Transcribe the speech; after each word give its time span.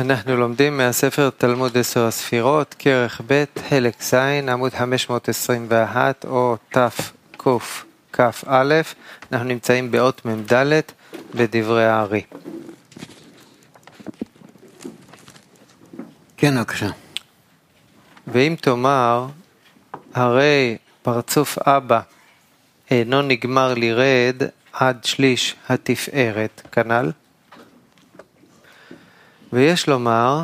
אנחנו 0.00 0.36
לומדים 0.36 0.76
מהספר 0.76 1.30
תלמוד 1.30 1.78
עשר 1.78 2.06
הספירות, 2.06 2.74
כרך 2.78 3.20
ב', 3.26 3.44
חלק 3.68 4.02
ז', 4.02 4.14
עמוד 4.48 4.74
521 4.74 6.24
או 6.24 6.56
תקכ"א, 6.70 8.80
אנחנו 9.32 9.46
נמצאים 9.46 9.90
באות 9.90 10.24
מ"ד 10.24 10.52
בדברי 11.34 11.86
הארי. 11.86 12.22
כן, 16.36 16.56
בבקשה. 16.56 16.90
ואם 18.26 18.54
תאמר, 18.60 19.26
הרי 20.14 20.76
פרצוף 21.02 21.58
אבא 21.58 22.00
אינו 22.90 23.22
נגמר 23.22 23.74
לרד 23.76 24.42
עד 24.72 25.04
שליש 25.04 25.56
התפארת, 25.68 26.62
כנ"ל? 26.72 27.10
ויש 29.52 29.88
לומר 29.88 30.42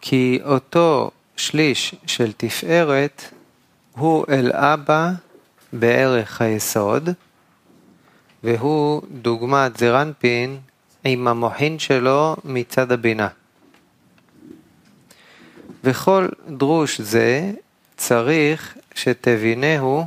כי 0.00 0.38
אותו 0.44 1.10
שליש 1.36 1.94
של 2.06 2.32
תפארת 2.32 3.22
הוא 3.92 4.24
אל 4.28 4.52
אבא 4.52 5.10
בערך 5.72 6.40
היסוד, 6.40 7.08
והוא 8.44 9.02
דוגמת 9.22 9.76
זרנפין 9.76 10.58
עם 11.04 11.28
המוחין 11.28 11.78
שלו 11.78 12.36
מצד 12.44 12.92
הבינה. 12.92 13.28
וכל 15.84 16.28
דרוש 16.48 17.00
זה 17.00 17.52
צריך 17.96 18.76
שתבינהו 18.94 20.06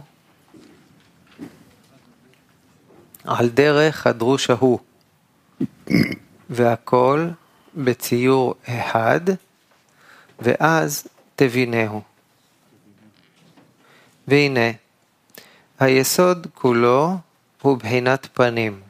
על 3.23 3.49
דרך 3.49 4.07
הדרוש 4.07 4.49
ההוא, 4.49 4.79
והכל 6.49 7.27
בציור 7.77 8.55
אחד, 8.65 9.21
ואז 10.39 11.07
תבינהו. 11.35 12.01
והנה, 14.27 14.71
היסוד 15.79 16.47
כולו 16.53 17.17
הוא 17.61 17.77
בחינת 17.77 18.27
פנים, 18.33 18.81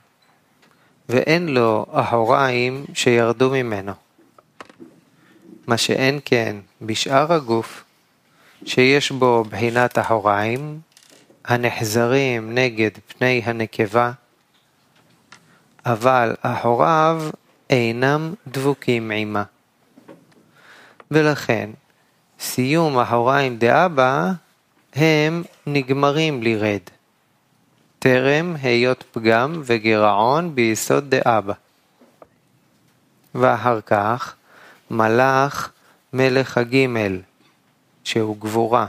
ואין 1.09 1.47
לו 1.47 1.85
אחוריים 1.91 2.85
שירדו 2.93 3.49
ממנו. 3.49 3.91
מה 5.67 5.77
שאין 5.77 6.19
כן 6.25 6.55
בשאר 6.81 7.33
הגוף, 7.33 7.83
שיש 8.65 9.11
בו 9.11 9.43
בחינת 9.49 9.99
אחוריים, 9.99 10.79
הנחזרים 11.45 12.55
נגד 12.55 12.91
פני 13.07 13.41
הנקבה, 13.45 14.11
אבל 15.85 16.35
אחוריו 16.41 17.21
אינם 17.69 18.33
דבוקים 18.47 19.11
עימה. 19.11 19.43
ולכן, 21.11 21.69
סיום 22.39 22.99
אחוריים 22.99 23.57
דאבא 23.57 24.31
הם 24.95 25.43
נגמרים 25.67 26.43
לרד. 26.43 26.81
טרם 27.99 28.55
היות 28.61 29.03
פגם 29.11 29.61
וגירעון 29.65 30.55
ביסוד 30.55 31.15
דאבא. 31.15 31.53
ואחר 33.35 33.81
כך 33.81 34.35
מלאך 34.91 35.71
מלך 36.13 36.57
הגימל, 36.57 37.21
שהוא 38.03 38.37
גבורה, 38.37 38.87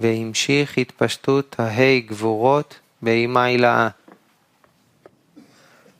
והמשיך 0.00 0.78
התפשטות 0.78 1.56
ההי 1.58 2.00
גבורות 2.00 2.78
באימה 3.02 3.44
הילאה. 3.44 3.88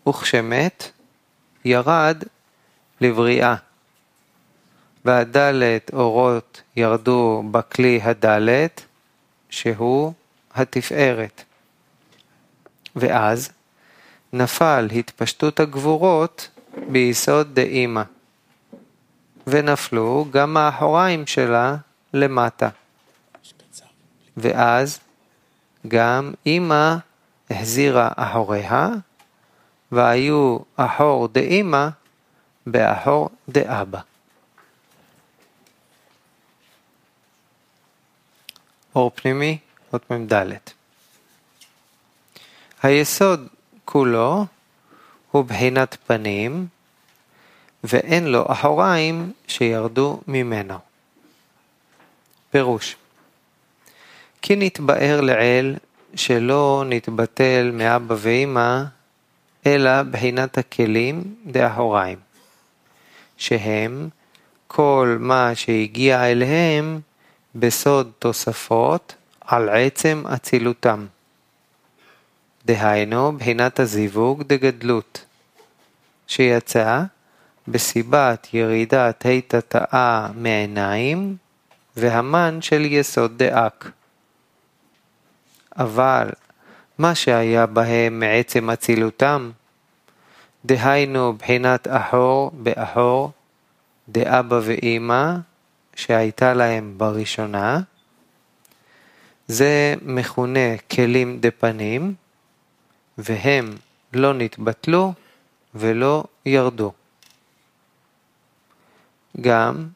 וכשמת, 0.08 0.90
ירד 1.66 2.22
לבריאה. 3.00 3.54
והדלת 5.04 5.90
אורות 5.92 6.62
ירדו 6.76 7.42
בכלי 7.50 8.00
הדלת, 8.02 8.82
שהוא 9.50 10.12
התפארת. 10.54 11.44
ואז 12.96 13.50
נפל 14.32 14.88
התפשטות 14.96 15.60
הגבורות 15.60 16.48
ביסוד 16.88 17.54
דאימא, 17.54 18.02
ונפלו 19.46 20.26
גם 20.30 20.56
האחוריים 20.56 21.26
שלה 21.26 21.76
למטה. 22.14 22.68
ואז 24.36 24.98
גם 25.88 26.32
אימא 26.46 26.96
החזירה 27.50 28.08
אחוריה, 28.16 28.88
והיו 29.92 30.58
אחור 30.76 31.28
דאמא 31.28 31.88
באחור 32.66 33.30
דאבא. 33.48 34.00
אור 38.94 39.10
פנימי, 39.14 39.58
אות 39.92 40.10
מ"ד. 40.10 40.32
היסוד 42.82 43.48
כולו 43.84 44.46
הוא 45.30 45.44
בחינת 45.44 45.96
פנים, 46.06 46.66
ואין 47.84 48.26
לו 48.26 48.52
אחוריים 48.52 49.32
שירדו 49.48 50.20
ממנו. 50.26 50.78
פירוש 52.50 52.96
כי 54.42 54.56
נתבאר 54.56 55.20
לעיל 55.20 55.76
שלא 56.14 56.84
נתבטל 56.86 57.70
מאבא 57.74 58.14
ואמא 58.18 58.82
אלא 59.66 60.02
בחינת 60.02 60.58
הכלים 60.58 61.34
דאחוריים, 61.46 62.18
שהם 63.36 64.08
כל 64.66 65.16
מה 65.20 65.54
שהגיע 65.54 66.30
אליהם 66.30 67.00
בסוד 67.54 68.12
תוספות 68.18 69.14
על 69.40 69.68
עצם 69.68 70.24
אצילותם. 70.34 71.06
דהיינו 72.66 73.32
בחינת 73.32 73.80
הזיווג 73.80 74.42
דגדלות, 74.42 75.24
שיצא 76.26 77.02
בסיבת 77.68 78.48
ירידת 78.52 79.26
התתאה 79.26 80.28
מעיניים 80.34 81.36
והמן 81.96 82.58
של 82.62 82.84
יסוד 82.84 83.42
דאק. 83.42 83.90
אבל 85.78 86.30
מה 86.98 87.14
שהיה 87.14 87.66
בהם 87.66 88.20
מעצם 88.20 88.70
אצילותם, 88.70 89.50
דהיינו 90.64 91.32
בחינת 91.32 91.88
אחור 91.90 92.50
באחור, 92.54 93.32
דאבא 94.08 94.60
ואימא, 94.64 95.36
שהייתה 95.96 96.54
להם 96.54 96.94
בראשונה, 96.96 97.80
זה 99.48 99.94
מכונה 100.02 100.76
כלים 100.90 101.38
דפנים, 101.40 102.14
והם 103.18 103.74
לא 104.12 104.34
נתבטלו 104.34 105.12
ולא 105.74 106.24
ירדו. 106.46 106.92
גם 109.40 109.86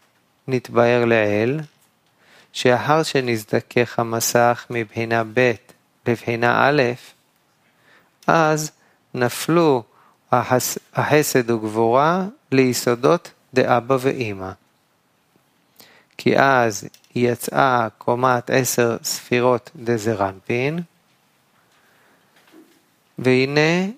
נתבהר 0.48 1.04
לעיל, 1.04 1.60
שאחר 2.52 3.02
שנזדכך 3.02 3.98
המסך 3.98 4.66
מבחינה 4.70 5.22
ב' 5.34 5.52
לבחינה 6.06 6.68
א', 6.68 6.82
אז 8.26 8.70
נפלו 9.14 9.82
החסד 10.94 11.50
וגבורה 11.50 12.24
ליסודות 12.52 13.30
דאבא 13.54 13.96
ואימא. 14.00 14.50
כי 16.18 16.38
אז 16.38 16.88
יצאה 17.14 17.88
קומת 17.98 18.50
עשר 18.50 18.96
ספירות 19.02 19.70
דזרנפין, 19.76 20.78
והנה 23.18 23.90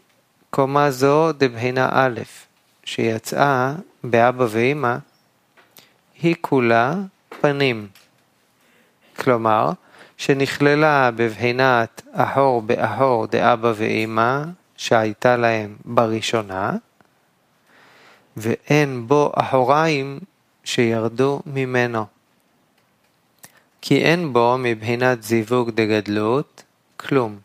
קומה 0.51 0.91
זו 0.91 1.33
דבחינה 1.33 1.89
א', 1.93 2.21
שיצאה 2.85 3.75
באבא 4.05 4.47
ואימא, 4.51 4.97
היא 6.23 6.35
כולה 6.41 6.95
פנים. 7.41 7.89
כלומר, 9.17 9.71
שנכללה 10.23 11.11
בבחינת 11.11 12.03
אחור 12.13 12.63
באחור 12.63 13.27
דאבא 13.27 13.73
ואמא 13.77 14.43
שהייתה 14.77 15.37
להם 15.37 15.77
בראשונה, 15.85 16.77
ואין 18.37 19.07
בו 19.07 19.33
אחוריים 19.35 20.21
שירדו 20.65 21.41
ממנו. 21.47 22.07
כי 23.81 23.99
אין 24.05 24.33
בו 24.33 24.57
מבחינת 24.59 25.23
זיווג 25.23 25.71
דגדלות 25.71 26.63
כלום. 26.97 27.39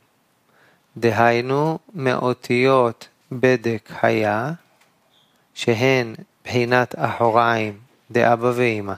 דהיינו 0.98 1.80
מאותיות 1.94 3.08
בדק 3.32 3.90
היה, 4.02 4.52
שהן 5.54 6.16
בחינת 6.46 6.96
אחוריים 6.98 7.78
דאבא 8.12 8.52
ואמא. 8.56 8.94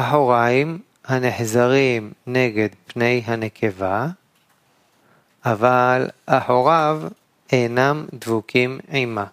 אחוריים 0.00 0.78
הנחזרים 1.04 2.12
נגד 2.26 2.68
פני 2.86 3.22
הנקבה, 3.26 4.06
אבל 5.44 6.08
אחוריו 6.26 7.02
אינם 7.52 8.06
דבוקים 8.14 8.78
עימה. 8.88 9.24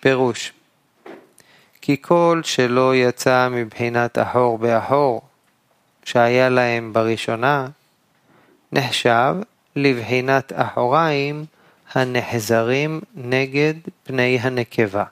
פירוש 0.00 0.52
כי 1.80 1.96
כל 2.00 2.40
שלא 2.44 2.96
יצא 2.96 3.48
מבחינת 3.50 4.18
אחור 4.18 4.58
באחור 4.58 5.22
שהיה 6.04 6.48
להם 6.48 6.92
בראשונה, 6.92 7.68
נחשב 8.72 9.34
לבחינת 9.76 10.52
אחוריים 10.54 11.44
הנחזרים 11.94 13.00
נגד 13.14 13.74
פני 14.04 14.38
הנקבה. 14.40 15.04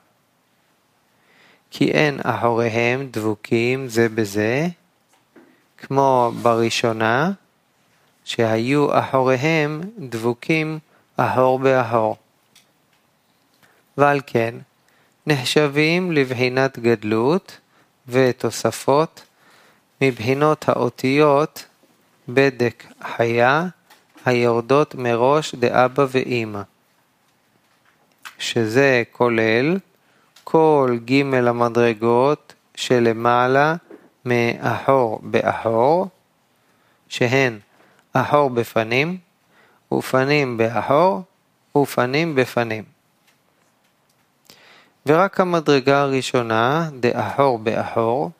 כי 1.77 1.91
אין 1.91 2.19
אחוריהם 2.23 3.07
דבוקים 3.11 3.87
זה 3.87 4.09
בזה, 4.09 4.67
כמו 5.77 6.31
בראשונה, 6.41 7.31
שהיו 8.25 8.99
אחוריהם 8.99 9.81
דבוקים 9.99 10.79
אחור 11.17 11.59
באחור. 11.59 12.17
ועל 13.97 14.19
כן, 14.27 14.55
נחשבים 15.27 16.11
לבחינת 16.11 16.79
גדלות 16.79 17.57
ותוספות 18.07 19.23
מבחינות 20.01 20.69
האותיות 20.69 21.65
בדק 22.29 22.83
חיה 23.15 23.67
היורדות 24.25 24.95
מראש 24.95 25.55
דאבא 25.55 26.05
ואימא, 26.11 26.61
שזה 28.39 29.03
כולל 29.11 29.77
כל 30.49 30.97
ג' 31.05 31.33
המדרגות 31.33 32.53
שלמעלה 32.75 33.75
מאחור 34.25 35.19
באחור, 35.23 36.07
שהן 37.09 37.59
אחור 38.13 38.49
בפנים, 38.49 39.17
ופנים 39.93 40.57
באחור, 40.57 41.21
ופנים 41.77 42.35
בפנים. 42.35 42.83
ורק 45.05 45.39
המדרגה 45.39 46.01
הראשונה, 46.01 46.89
דאחור 46.99 47.59
באחור, 47.59 48.31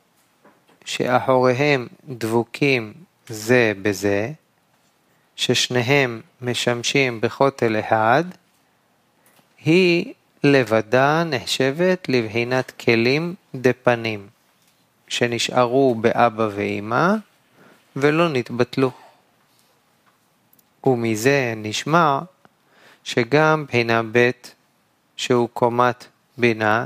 שאחוריהם 0.86 1.88
דבוקים 2.10 2.94
זה 3.28 3.74
בזה, 3.82 4.32
ששניהם 5.36 6.22
משמשים 6.42 7.22
בכותל 7.22 7.80
אחד, 7.80 8.24
היא 9.66 10.14
לבדה 10.44 11.24
נחשבת 11.24 12.10
לבחינת 12.10 12.72
כלים 12.72 13.36
דפנים, 13.56 14.28
שנשארו 15.08 15.96
באבא 15.96 16.50
ואימא 16.56 17.14
ולא 17.96 18.30
נתבטלו. 18.30 18.92
ומזה 20.84 21.54
נשמע 21.58 22.20
שגם 23.04 23.66
בחינה 23.68 24.02
ב' 24.12 24.32
שהוא 25.18 25.50
קומת 25.54 26.06
בינה, 26.38 26.86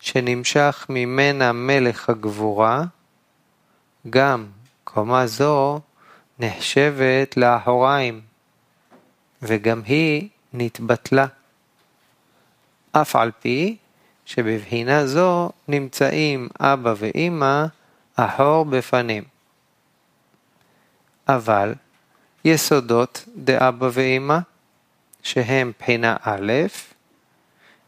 שנמשך 0.00 0.86
ממנה 0.88 1.52
מלך 1.52 2.08
הגבורה, 2.08 2.84
גם 4.10 4.46
קומה 4.84 5.26
זו 5.26 5.80
נחשבת 6.38 7.36
לאחוריים, 7.36 8.20
וגם 9.42 9.82
היא 9.86 10.28
נתבטלה. 10.52 11.26
אף 13.00 13.16
על 13.16 13.30
פי 13.40 13.76
שבבחינה 14.26 15.06
זו 15.06 15.50
נמצאים 15.68 16.48
אבא 16.60 16.94
ואימא 16.96 17.64
אחור 18.16 18.64
בפנים. 18.64 19.24
אבל 21.28 21.74
יסודות 22.44 23.24
דאבא 23.36 23.88
ואימא, 23.92 24.38
שהם 25.22 25.72
בחינה 25.78 26.16
א', 26.22 26.52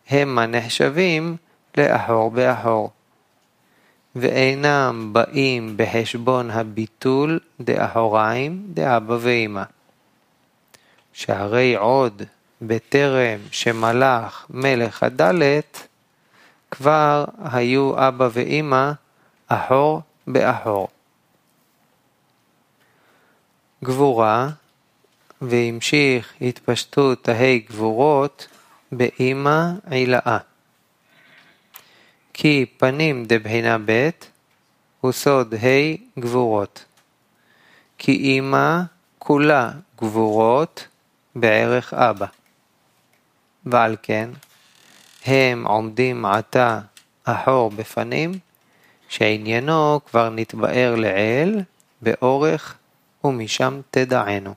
הם 0.08 0.38
הנחשבים 0.38 1.36
לאחור 1.76 2.30
באחור, 2.30 2.90
ואינם 4.16 5.10
באים 5.12 5.76
בחשבון 5.76 6.50
הביטול 6.50 7.40
דאחוריים 7.60 8.62
דאבא 8.74 9.16
ואמא. 9.20 9.62
שהרי 11.12 11.76
עוד 11.76 12.22
בטרם 12.62 13.40
שמלך 13.50 14.46
מלך 14.50 15.02
הדלת, 15.02 15.88
כבר 16.70 17.24
היו 17.44 18.08
אבא 18.08 18.28
ואמא 18.32 18.92
אחור 19.48 20.02
באחור. 20.26 20.88
גבורה, 23.84 24.48
והמשיך 25.42 26.32
התפשטות 26.40 27.28
ההי 27.28 27.58
גבורות 27.58 28.46
באמא 28.92 29.70
עילאה. 29.90 30.38
כי 32.34 32.66
פנים 32.78 33.24
דבחינה 33.24 33.76
ב' 33.84 34.10
הוא 35.00 35.12
סוד 35.12 35.54
ה' 35.54 36.20
גבורות. 36.20 36.84
כי 37.98 38.38
אמא 38.38 38.80
כולה 39.18 39.70
גבורות 39.98 40.86
בערך 41.34 41.94
אבא. 41.94 42.26
ועל 43.70 43.96
כן, 44.02 44.30
הם 45.24 45.66
עומדים 45.66 46.24
עתה 46.24 46.80
אחור 47.24 47.70
בפנים, 47.70 48.32
שעניינו 49.08 50.00
כבר 50.06 50.30
נתבאר 50.30 50.94
לעיל 50.94 51.60
באורך 52.02 52.78
ומשם 53.24 53.80
תדענו. 53.90 54.54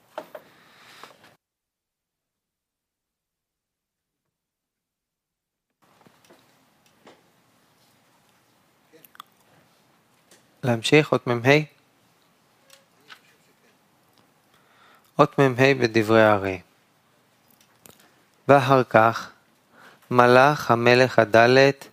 להמשיך, 10.64 11.12
אות 11.12 11.28
מ"ה? 11.28 11.50
אות 15.20 15.40
מ"ה 15.40 15.74
בדברי 15.74 16.24
הארי. 16.24 16.62
ואחר 18.48 18.84
כך 18.84 19.30
מלך 20.12 20.72
המלך 20.72 21.20
הדלת 21.20 21.88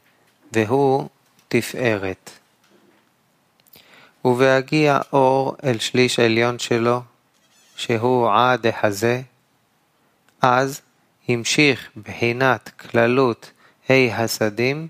והוא 0.53 1.09
תפארת. 1.49 2.31
ובהגיע 4.25 5.01
אור 5.13 5.57
אל 5.65 5.79
שליש 5.79 6.19
עליון 6.19 6.59
שלו, 6.59 7.03
שהוא 7.77 8.31
עד 8.33 8.67
החזה, 8.67 9.21
אז 10.43 10.81
המשיך 11.29 11.91
בחינת 11.97 12.69
כללות 12.69 13.51
ה' 13.91 13.93
הסדים 14.25 14.89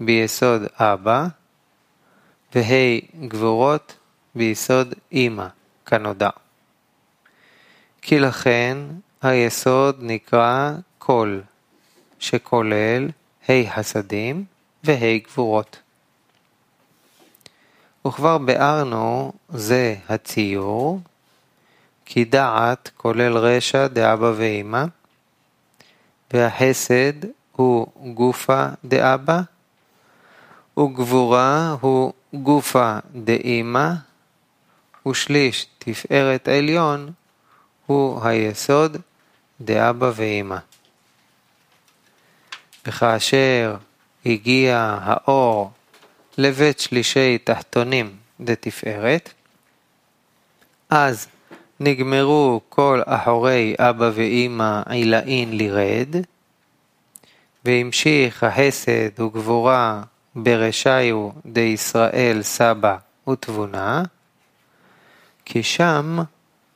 ביסוד 0.00 0.62
אבא, 0.78 1.26
וה' 2.54 3.00
גבורות 3.28 3.96
ביסוד 4.34 4.94
אמא, 5.12 5.46
כנודע. 5.86 6.30
כי 8.02 8.18
לכן 8.18 8.78
היסוד 9.22 9.96
נקרא 10.00 10.72
קול, 11.06 11.42
שכולל 12.18 13.08
ה' 13.48 13.78
הסדים 13.78 14.44
וה' 14.84 15.18
גבורות. 15.18 15.78
וכבר 18.06 18.38
ביארנו 18.38 19.32
זה 19.48 19.96
הציור, 20.08 21.00
כי 22.04 22.24
דעת 22.24 22.90
כולל 22.96 23.36
רשע 23.36 23.86
דאבא 23.86 24.32
ואמא, 24.36 24.84
והחסד 26.32 27.12
הוא 27.52 27.86
גופה 28.14 28.66
דאבא, 28.84 29.40
וגבורה 30.78 31.76
הוא 31.80 32.12
גופה 32.34 32.98
דאמא, 33.14 33.88
ושליש 35.08 35.66
תפארת 35.78 36.48
עליון 36.48 37.12
הוא 37.86 38.24
היסוד 38.24 38.96
דאבא 39.60 40.10
ואמא. 40.14 40.58
וכאשר 42.86 43.76
הגיע 44.26 44.98
האור 45.02 45.70
לבית 46.38 46.80
שלישי 46.80 47.38
תחתונים 47.38 48.16
דתפארת, 48.40 49.32
אז 50.90 51.28
נגמרו 51.80 52.60
כל 52.68 53.00
אחורי 53.06 53.74
אבא 53.78 54.10
ואמא 54.14 54.82
עילאין 54.88 55.56
לירד, 55.56 56.16
והמשיך 57.64 58.42
החסד 58.42 59.20
וגבורה 59.20 60.02
ברשיו 60.34 61.28
דישראל 61.46 62.42
סבא 62.42 62.96
ותבונה, 63.28 64.02
כי 65.44 65.62
שם 65.62 66.18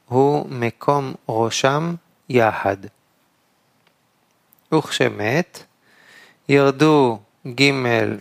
הוא 0.09 0.47
מקום 0.51 1.15
ראשם 1.29 1.95
יחד. 2.29 2.77
וכשמת, 4.75 5.66
ירדו 6.49 7.19
ג' 7.47 7.71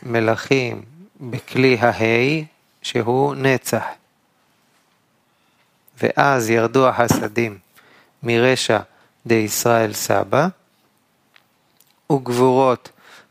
מלכים 0.03 0.81
בכלי 1.21 1.77
ההי, 1.79 2.45
שהוא 2.81 3.35
נצח. 3.35 3.83
ואז 6.01 6.49
ירדו 6.49 6.87
החסדים 6.87 7.57
מרשע 8.23 8.79
דישראל 9.25 9.93
סבא, 9.93 10.47
וגבורות 12.11 12.89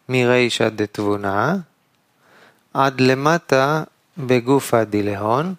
מרישא 0.08 0.68
דתבונה 0.68 1.56
עד 2.74 3.00
למטה 3.00 3.82
בגופא 4.18 4.84
דילהון, 4.84 5.54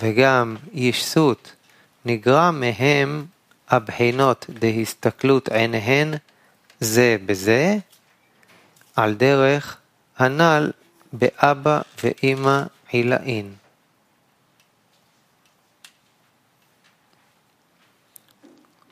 וגם 0.00 0.56
ישסות 0.72 1.52
נגרע 2.04 2.50
מהם 2.50 3.26
הבחינות 3.68 4.46
דהסתכלות 4.48 5.48
עיניהן 5.48 6.14
זה 6.84 7.16
בזה, 7.26 7.76
על 8.96 9.14
דרך 9.14 9.76
הנ"ל 10.16 10.70
באבא 11.12 11.80
ואימא 12.02 12.62
עילאין. 12.88 13.54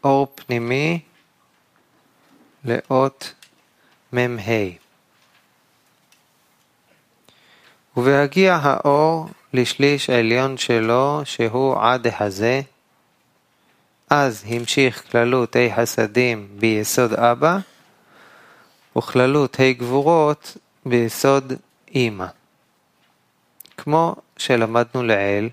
אור 0.04 0.32
פנימי 0.34 1.00
לאות 2.64 3.32
מ"ה. 4.12 4.52
ובהגיע 7.96 8.58
האור 8.62 9.28
לשליש 9.52 10.10
עליון 10.10 10.56
שלו 10.56 11.20
שהוא 11.24 11.76
עד 11.80 12.06
הזה, 12.20 12.60
אז 14.10 14.44
המשיך 14.48 15.10
כללות 15.10 15.56
ה' 15.56 15.76
חסדים 15.76 16.48
ביסוד 16.58 17.12
אבא, 17.12 17.58
וכללות 18.98 19.60
ה' 19.60 19.72
גבורות 19.72 20.56
ביסוד 20.86 21.52
אמא. 21.94 22.26
כמו 23.76 24.16
שלמדנו 24.36 25.02
לעיל, 25.02 25.48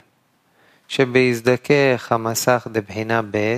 שבהזדכך 0.87 2.07
המסך 2.11 2.67
דבחינה 2.71 3.21
ב', 3.31 3.57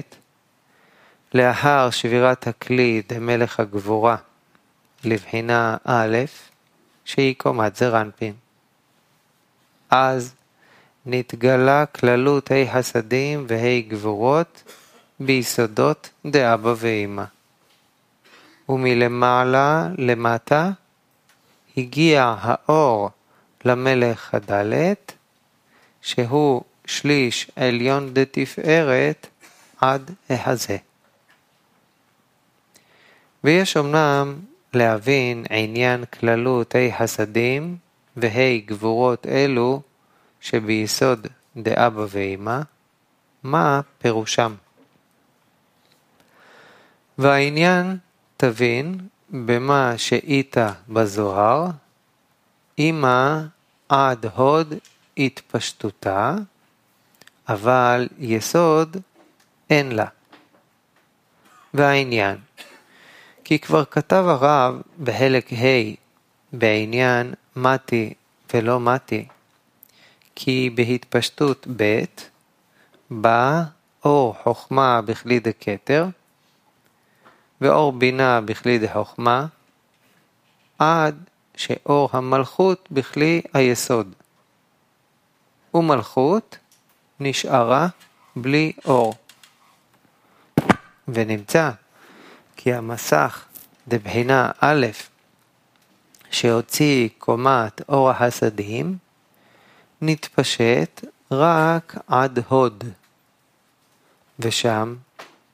לאחר 1.34 1.90
שבירת 1.90 2.48
הכלי 2.48 3.02
דמלך 3.10 3.60
הגבורה 3.60 4.16
לבחינה 5.04 5.78
א', 5.86 6.18
שהיא 7.06 7.36
קומת 7.38 7.76
זרנפין. 7.76 8.34
אז 9.90 10.34
נתגלה 11.06 11.86
כללות 11.86 12.52
ה' 12.52 12.74
חסדים 12.74 13.46
וה' 13.48 13.80
גבורות 13.88 14.64
ביסודות 15.20 16.10
דאבא 16.26 16.74
ואמא. 16.78 17.24
ומלמעלה 18.72 19.88
למטה 19.98 20.72
הגיע 21.78 22.36
האור 22.40 23.10
למלך 23.66 24.34
הדלת, 24.34 25.14
שהוא 26.02 26.62
שליש 26.86 27.52
עליון 27.56 28.14
דתפארת 28.14 29.28
עד 29.82 30.12
החזה. 30.30 30.78
ויש 33.44 33.78
אמנם 33.78 34.40
להבין 34.74 35.46
עניין 35.50 36.06
כללות 36.06 36.76
ה' 36.76 36.98
חסדים 36.98 37.78
וה' 38.18 38.58
גבורות 38.66 39.28
אלו 39.28 39.82
שביסוד 40.42 41.28
דאבא 41.58 42.06
ואמא, 42.10 42.60
מה 43.44 43.82
פירושם? 43.98 44.54
והעניין 47.18 47.98
תבין 48.42 48.98
במה 49.30 49.94
שאית 49.98 50.58
בזוהר, 50.90 51.66
אמא 52.80 53.42
עד 53.90 54.26
הוד 54.26 54.74
התפשטותה, 55.18 56.36
אבל 57.50 58.08
יסוד 58.20 58.98
אין 59.70 59.92
לה. 59.92 60.06
והעניין, 61.74 62.38
כי 63.44 63.60
כבר 63.60 63.86
כתב 63.86 64.24
הרב 64.28 64.82
בחלק 65.04 65.54
ה' 65.54 65.96
בעניין 66.54 67.34
מתי 67.56 68.14
ולא 68.54 68.80
מתי, 68.80 69.28
כי 70.36 70.70
בהתפשטות 70.76 71.68
ב' 71.78 72.04
בא 73.10 73.64
אור 74.06 74.36
חוכמה 74.44 75.02
בכלי 75.02 75.40
דקטר, 75.40 76.06
ואור 77.62 77.92
בינה 77.92 78.42
בכלי 78.42 78.80
דחוכמה, 78.80 79.46
עד 80.80 81.24
שאור 81.56 82.10
המלכות 82.14 82.88
בכלי 82.92 83.42
היסוד. 83.54 84.14
ומלכות 85.74 86.58
נשארה 87.20 87.88
בלי 88.36 88.72
אור. 88.86 89.14
ונמצא 91.08 91.72
כי 92.56 92.74
המסך 92.74 93.46
דבחינה 93.88 94.52
א', 94.60 94.86
שהוציא 96.32 97.10
קומת 97.18 97.90
אור 97.90 98.10
החסדים, 98.10 98.98
נתפשט 100.02 101.06
רק 101.32 101.96
עד 102.08 102.40
הוד, 102.48 102.84
ושם 104.40 104.96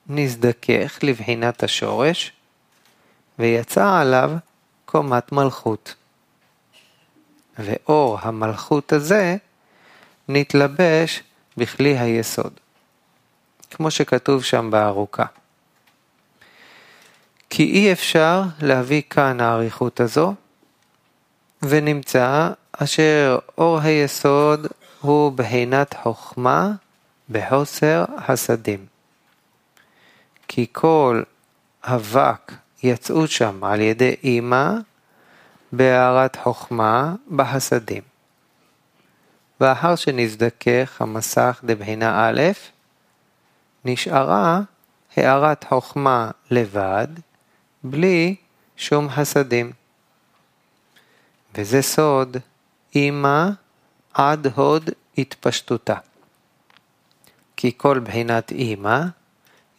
נזדכך 0.08 0.98
לבחינת 1.02 1.62
השורש, 1.62 2.32
ויצא 3.38 4.00
עליו 4.00 4.30
קומת 4.84 5.32
מלכות. 5.32 5.94
ואור 7.58 8.18
המלכות 8.22 8.92
הזה 8.92 9.36
נתלבש 10.28 11.22
בכלי 11.56 11.98
היסוד, 11.98 12.52
כמו 13.70 13.90
שכתוב 13.90 14.44
שם 14.44 14.70
בארוכה. 14.70 15.24
כי 17.50 17.62
אי 17.62 17.92
אפשר 17.92 18.42
להביא 18.62 19.02
כאן 19.10 19.40
האריכות 19.40 20.00
הזו, 20.00 20.34
ונמצא 21.62 22.50
אשר 22.72 23.38
אור 23.58 23.78
היסוד 23.78 24.66
הוא 25.00 25.32
בהינת 25.32 25.94
חוכמה 26.02 26.72
בחוסר 27.30 28.04
חסדים. 28.26 28.97
כי 30.48 30.66
כל 30.72 31.22
אבק 31.84 32.52
יצאו 32.82 33.26
שם 33.26 33.64
על 33.64 33.80
ידי 33.80 34.16
אימא 34.24 34.72
בהערת 35.72 36.36
חוכמה 36.36 37.14
בחסדים. 37.36 38.02
ואחר 39.60 39.96
שנזדכך 39.96 40.96
המסך 41.00 41.60
דבחינה 41.64 42.28
א', 42.28 42.42
נשארה 43.84 44.60
הערת 45.16 45.64
חוכמה 45.64 46.30
לבד, 46.50 47.08
בלי 47.84 48.36
שום 48.76 49.08
חסדים. 49.10 49.72
וזה 51.54 51.82
סוד 51.82 52.36
אימא 52.94 53.48
עד 54.14 54.46
הוד 54.46 54.90
התפשטותה. 55.18 55.96
כי 57.56 57.72
כל 57.76 57.98
בחינת 57.98 58.52
אימא 58.52 59.00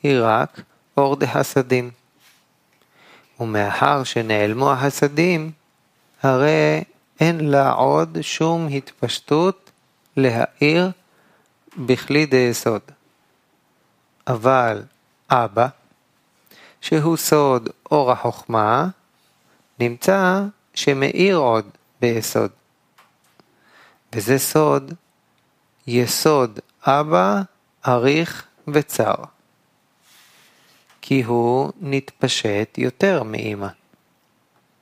היא 0.03 0.19
רק 0.21 0.61
אור 0.97 1.15
דחסדים. 1.15 1.91
ומאחר 3.39 4.03
שנעלמו 4.03 4.71
החסדים, 4.71 5.51
הרי 6.23 6.83
אין 7.19 7.49
לה 7.49 7.71
עוד 7.71 8.17
שום 8.21 8.67
התפשטות 8.67 9.71
להאיר 10.17 10.91
בכלי 11.77 12.25
דיסוד. 12.25 12.81
אבל 14.27 14.83
אבא, 15.29 15.67
שהוא 16.81 17.17
סוד 17.17 17.69
אור 17.91 18.11
החוכמה, 18.11 18.87
נמצא 19.79 20.41
שמאיר 20.73 21.37
עוד 21.37 21.69
ביסוד. 22.01 22.51
וזה 24.13 24.39
סוד 24.39 24.93
יסוד 25.87 26.59
אבא, 26.83 27.41
אריך 27.87 28.45
וצר. 28.67 29.15
כי 31.09 31.23
הוא 31.23 31.71
נתפשט 31.81 32.77
יותר 32.77 33.23
מאמא. 33.23 33.67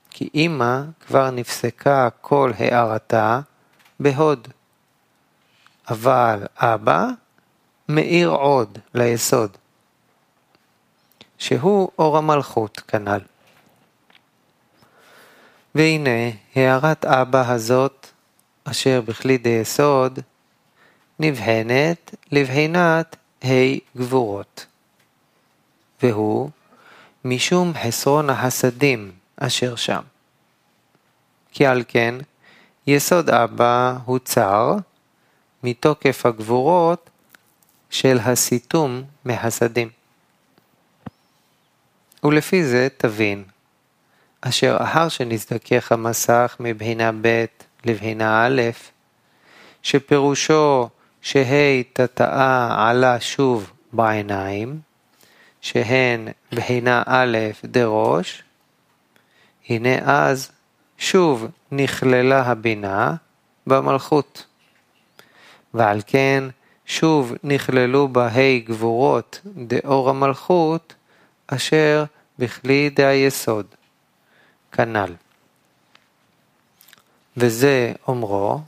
כי 0.10 0.30
אמא 0.36 0.82
כבר 1.08 1.32
נפסקה 1.32 2.10
כל 2.22 2.52
הארתה 2.58 3.40
בהוד. 4.00 4.48
אבל 5.90 6.44
אבא 6.58 7.08
מאיר 7.90 8.30
עוד 8.30 8.78
ליסוד. 8.94 9.58
שהוא 11.38 11.90
אור 12.00 12.18
המלכות 12.18 12.80
כנ"ל. 12.80 13.22
והנה 15.76 16.30
הערת 16.56 17.06
אבא 17.06 17.52
הזאת, 17.52 18.08
אשר 18.64 19.02
בכלי 19.02 19.38
די 19.38 19.50
יסוד, 19.50 20.20
נבחנת 21.20 22.16
לבחינת 22.32 23.16
ה' 23.44 23.48
גבורות. 23.98 24.67
והוא 26.04 26.50
משום 27.26 27.74
חסרון 27.84 28.30
החסדים 28.30 29.12
אשר 29.38 29.76
שם. 29.76 30.02
כי 31.52 31.66
על 31.66 31.84
כן, 31.88 32.16
יסוד 32.88 33.30
אבא 33.30 33.98
הוא 34.06 34.20
צר, 34.20 34.76
מתוקף 35.64 36.26
הגבורות 36.26 37.10
של 37.90 38.18
הסיתום 38.20 39.04
מהסדים. 39.26 39.90
ולפי 42.24 42.64
זה 42.64 42.88
תבין, 42.98 43.44
אשר 44.42 44.78
אחר 44.80 45.10
שנזדכך 45.10 45.92
המסך 45.92 46.56
מבחינה 46.60 47.12
ב' 47.22 47.46
לבחינה 47.86 48.46
א', 48.46 48.62
שפירושו 49.84 50.90
שה' 51.22 51.84
תתאה 51.94 52.90
עלה 52.90 53.20
שוב 53.20 53.72
בעיניים, 53.94 54.80
שהן 55.68 56.28
בחינה 56.52 57.04
א' 57.06 57.38
דראש, 57.64 58.44
הנה 59.70 59.98
אז 60.06 60.52
שוב 60.98 61.48
נכללה 61.72 62.42
הבינה 62.42 63.16
במלכות. 63.68 64.46
ועל 65.74 66.02
כן 66.08 66.44
שוב 66.86 67.34
נכללו 67.44 68.08
בה 68.08 68.28
ה' 68.28 68.60
גבורות 68.60 69.42
דאור 69.46 70.10
המלכות, 70.10 70.94
אשר 71.48 72.04
בכלי 72.40 72.90
דהיסוד, 72.90 73.66
כנ"ל. 74.72 75.14
וזה 77.38 77.94
אומרו, 78.08 78.62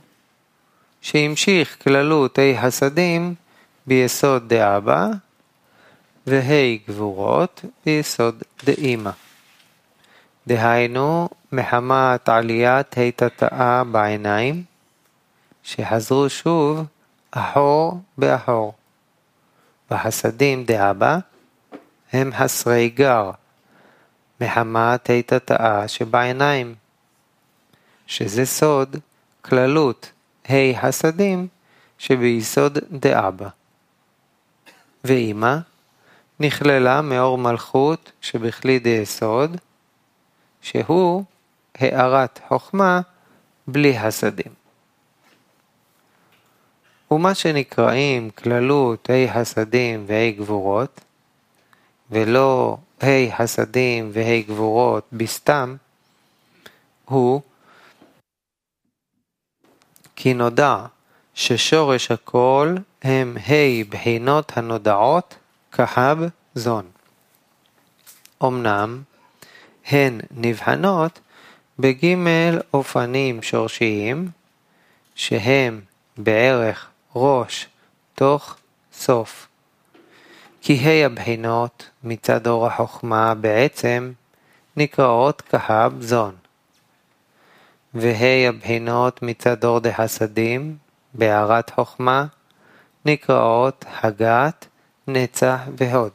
שהמשיך 1.00 1.76
כללות 1.82 2.38
ה' 2.38 2.62
חסדים 2.62 3.34
ביסוד 3.86 4.48
דאבא, 4.48 5.08
וה' 6.26 6.76
גבורות 6.88 7.64
ביסוד 7.86 8.42
דאמא. 8.64 9.10
דהיינו, 10.46 11.28
מחמת 11.52 12.28
עליית 12.28 12.98
ה' 12.98 13.10
תתאה 13.16 13.84
בעיניים, 13.84 14.64
שחזרו 15.62 16.30
שוב 16.30 16.84
אחור 17.30 18.00
באחור. 18.18 18.74
והחסדים 19.90 20.64
דאבא 20.64 21.18
הם 22.12 22.30
חסרי 22.38 22.88
גר, 22.88 23.30
מחמת 24.40 25.10
ה' 25.10 25.22
תתאה 25.26 25.88
שבעיניים, 25.88 26.74
שזה 28.06 28.46
סוד 28.46 28.96
כללות 29.42 30.12
ה' 30.48 30.80
חסדים 30.80 31.48
שביסוד 31.98 32.78
דאבא. 32.90 33.48
ואימא 35.04 35.56
נכללה 36.40 37.02
מאור 37.02 37.38
מלכות 37.38 38.12
שבכלי 38.20 38.78
דיסוד, 38.78 39.56
שהוא 40.62 41.24
הארת 41.74 42.40
חוכמה 42.48 43.00
בלי 43.66 43.98
הסדים. 43.98 44.52
ומה 47.10 47.34
שנקראים 47.34 48.30
כללות 48.30 49.10
ה' 49.10 49.32
חסדים 49.34 50.04
וה' 50.06 50.30
גבורות, 50.30 51.00
ולא 52.10 52.76
ה' 53.00 53.36
חסדים 53.36 54.10
וה' 54.12 54.40
גבורות 54.40 55.04
בסתם, 55.12 55.76
הוא 57.04 57.40
כי 60.16 60.34
נודע 60.34 60.86
ששורש 61.34 62.10
הכל 62.10 62.74
הם 63.02 63.36
ה' 63.36 63.84
בחינות 63.88 64.52
הנודעות 64.56 65.34
כחב 65.72 66.18
זון. 66.54 66.90
אמנם 68.44 69.02
הן 69.86 70.20
נבחנות 70.30 71.20
בג' 71.78 72.16
אופנים 72.74 73.42
שורשיים, 73.42 74.28
שהם 75.14 75.80
בערך 76.16 76.88
ראש, 77.16 77.66
תוך, 78.14 78.56
סוף. 78.92 79.48
כי 80.60 80.74
ה' 80.74 81.06
הבחינות 81.06 81.90
מצד 82.04 82.46
אור 82.46 82.66
החוכמה 82.66 83.34
בעצם 83.34 84.12
נקראות 84.76 85.42
כהב 85.50 86.02
זון. 86.02 86.34
וה' 87.94 88.48
הבחינות 88.48 89.22
מצד 89.22 89.64
אור 89.64 89.80
דחסדים, 89.80 90.76
בהערת 91.14 91.70
חוכמה, 91.70 92.26
נקראות 93.04 93.84
הגת, 94.02 94.66
נצח 95.12 95.60
והוד. 95.76 96.12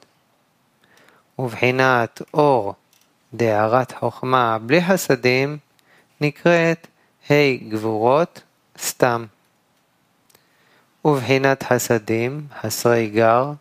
ובחינת 1.39 2.21
אור 2.34 2.73
דהערת 3.34 3.91
חוכמה 3.91 4.58
בלי 4.62 4.81
חסדים 4.81 5.58
נקראת 6.21 6.88
ה' 7.29 7.55
גבורות 7.69 8.41
סתם. 8.77 9.25
ובחינת 11.05 11.63
חסדים, 11.63 12.47
חסרי 12.62 13.08
גר, 13.08 13.51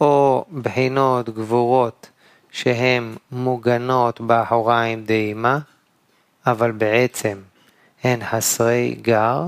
או 0.00 0.44
בחינות 0.62 1.28
גבורות 1.28 2.10
שהן 2.50 3.14
מוגנות 3.30 4.20
באחוריים 4.20 5.04
דאימה, 5.04 5.58
אבל 6.46 6.72
בעצם 6.72 7.38
הן 8.04 8.24
חסרי 8.24 8.96
גר, 9.02 9.42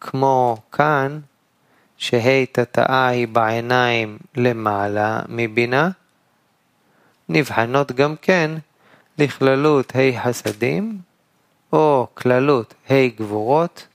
כמו 0.00 0.56
כאן, 0.72 1.20
שה' 2.02 2.46
תתאה 2.52 3.06
היא 3.06 3.28
בעיניים 3.28 4.18
למעלה 4.34 5.20
מבינה, 5.28 5.90
נבחנות 7.28 7.92
גם 7.92 8.16
כן 8.22 8.50
לכללות 9.18 9.92
ה' 9.96 10.22
חסדים, 10.22 10.98
או 11.72 12.06
כללות 12.14 12.74
ה' 12.90 13.08
גבורות, 13.16 13.86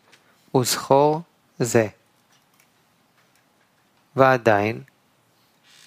וזכור 0.55 1.21
זה. 1.59 1.87
ועדיין, 4.15 4.81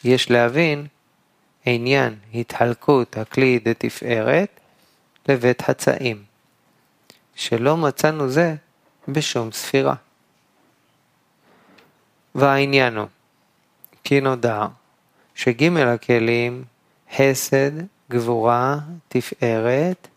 יש 0.04 0.30
להבין 0.30 0.86
עניין 1.66 2.16
התחלקות 2.34 3.16
הכלי 3.16 3.58
דתפארת 3.58 4.60
לבית 5.28 5.68
הצעים, 5.68 6.24
שלא 7.34 7.76
מצאנו 7.76 8.28
זה 8.28 8.54
בשום 9.08 9.52
ספירה. 9.52 9.94
והעניין 12.34 12.96
הוא, 12.96 13.06
כי 14.04 14.20
נודע 14.20 14.66
שג' 15.34 15.76
הכלים, 15.76 16.64
חסד, 17.16 17.70
גבורה, 18.10 18.78
תפארת, 19.08 20.08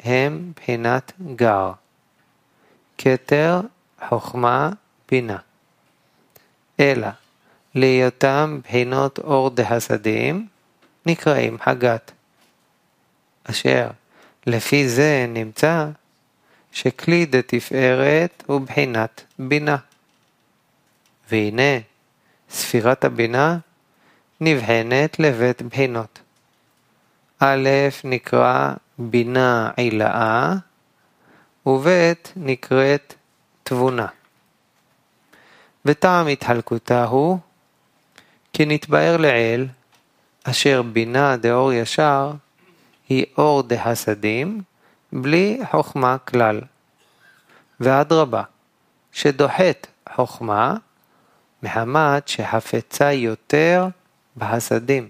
הם 0.00 0.52
בחינת 0.56 1.12
גר. 1.36 1.72
כתר, 2.98 3.60
חוכמה, 4.08 4.70
בינה. 5.10 5.38
אלא 6.80 7.08
להיותם 7.74 8.60
בחינות 8.64 9.18
אור 9.18 9.50
דהסדים, 9.50 10.46
נקראים 11.06 11.56
הגת. 11.66 12.12
אשר 13.44 13.90
לפי 14.46 14.88
זה 14.88 15.26
נמצא 15.28 15.86
שכלי 16.72 17.26
דתפארת 17.26 18.42
הוא 18.46 18.60
בחינת 18.60 19.24
בינה. 19.38 19.76
והנה, 21.30 21.78
ספירת 22.50 23.04
הבינה 23.04 23.58
נבחנת 24.40 25.18
לבית 25.18 25.62
בחינות. 25.62 26.18
א' 27.40 27.68
נקרא 28.04 28.72
בינה 28.98 29.70
עילאה, 29.76 30.54
וב' 31.66 32.12
נקראת 32.36 33.14
תבונה. 33.62 34.06
וטעם 35.84 36.26
התחלקותה 36.26 37.04
הוא 37.04 37.38
כי 38.52 38.66
נתבאר 38.66 39.16
לעיל, 39.16 39.66
אשר 40.44 40.82
בינה 40.82 41.36
דאור 41.36 41.72
ישר 41.72 42.32
היא 43.08 43.26
אור 43.38 43.62
דהסדים, 43.62 44.62
בלי 45.12 45.60
חוכמה 45.70 46.18
כלל. 46.18 46.60
ואדרבה, 47.80 48.42
שדוחת 49.12 49.86
חוכמה, 50.14 50.76
מחמת 51.62 52.28
שחפצה 52.28 53.12
יותר 53.12 53.86
בהסדים, 54.36 55.08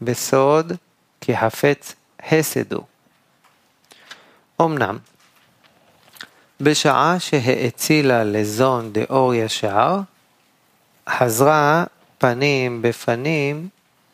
בסוד 0.00 0.72
כי 1.20 1.36
חפץ 1.36 1.94
הסד 2.20 2.72
הוא. 2.72 2.84
אמנם, 4.60 4.98
בשעה 6.60 7.20
שהאצילה 7.20 8.24
לזון 8.24 8.92
דאור 8.92 9.34
ישר, 9.34 10.00
חזרה 11.08 11.84
פנים 12.18 12.82
בפנים 12.82 13.68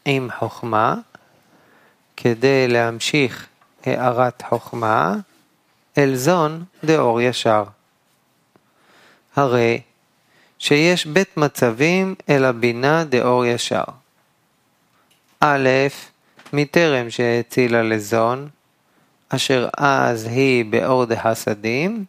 עם 0.05 0.29
חוכמה, 0.39 0.95
כדי 2.17 2.69
להמשיך 2.69 3.47
הארת 3.85 4.43
חוכמה 4.49 5.15
אל 5.99 6.17
זון 6.17 6.65
דאור 6.85 7.21
ישר. 7.21 7.65
הרי 9.37 9.81
שיש 10.59 11.07
בית 11.07 11.37
מצבים 11.37 12.15
אל 12.29 12.45
הבינה 12.45 13.05
דאור 13.05 13.47
ישר. 13.47 13.85
א', 15.41 15.69
מטרם 16.53 17.11
שהאצילה 17.11 17.83
לזון, 17.83 18.49
אשר 19.29 19.69
אז 19.79 20.25
היא 20.25 20.65
באור 20.65 21.05
דחסדים, 21.05 22.05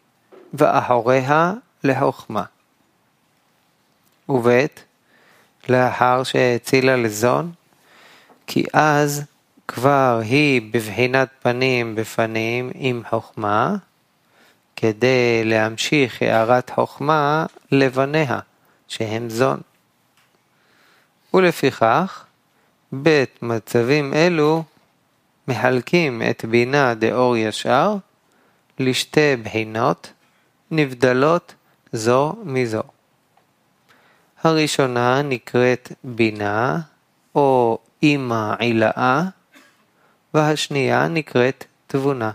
ואחוריה 0.54 1.52
לחוכמה. 1.84 2.44
וב', 4.28 4.66
לאחר 5.68 6.22
שהאצילה 6.22 6.96
לזון, 6.96 7.52
כי 8.46 8.64
אז 8.72 9.22
כבר 9.68 10.20
היא 10.24 10.62
בבחינת 10.72 11.28
פנים 11.42 11.94
בפנים 11.94 12.70
עם 12.74 13.02
חוכמה, 13.10 13.76
כדי 14.80 15.44
להמשיך 15.44 16.22
הערת 16.22 16.70
חוכמה 16.70 17.46
לבניה, 17.72 18.38
שהם 18.88 19.30
זון. 19.30 19.60
ולפיכך, 21.34 22.24
בית 22.92 23.42
מצבים 23.42 24.14
אלו 24.14 24.64
מחלקים 25.48 26.22
את 26.30 26.44
בינה 26.44 26.94
דאור 26.94 27.36
ישר 27.36 27.96
לשתי 28.78 29.36
בחינות 29.36 30.12
נבדלות 30.70 31.54
זו 31.92 32.36
מזו. 32.44 32.82
הראשונה 34.42 35.22
נקראת 35.22 35.92
בינה 36.04 36.78
או 37.34 37.78
אימא 38.02 38.54
עילאה 38.58 39.22
והשנייה 40.34 41.08
נקראת 41.08 41.64
תבונה. 41.86 42.30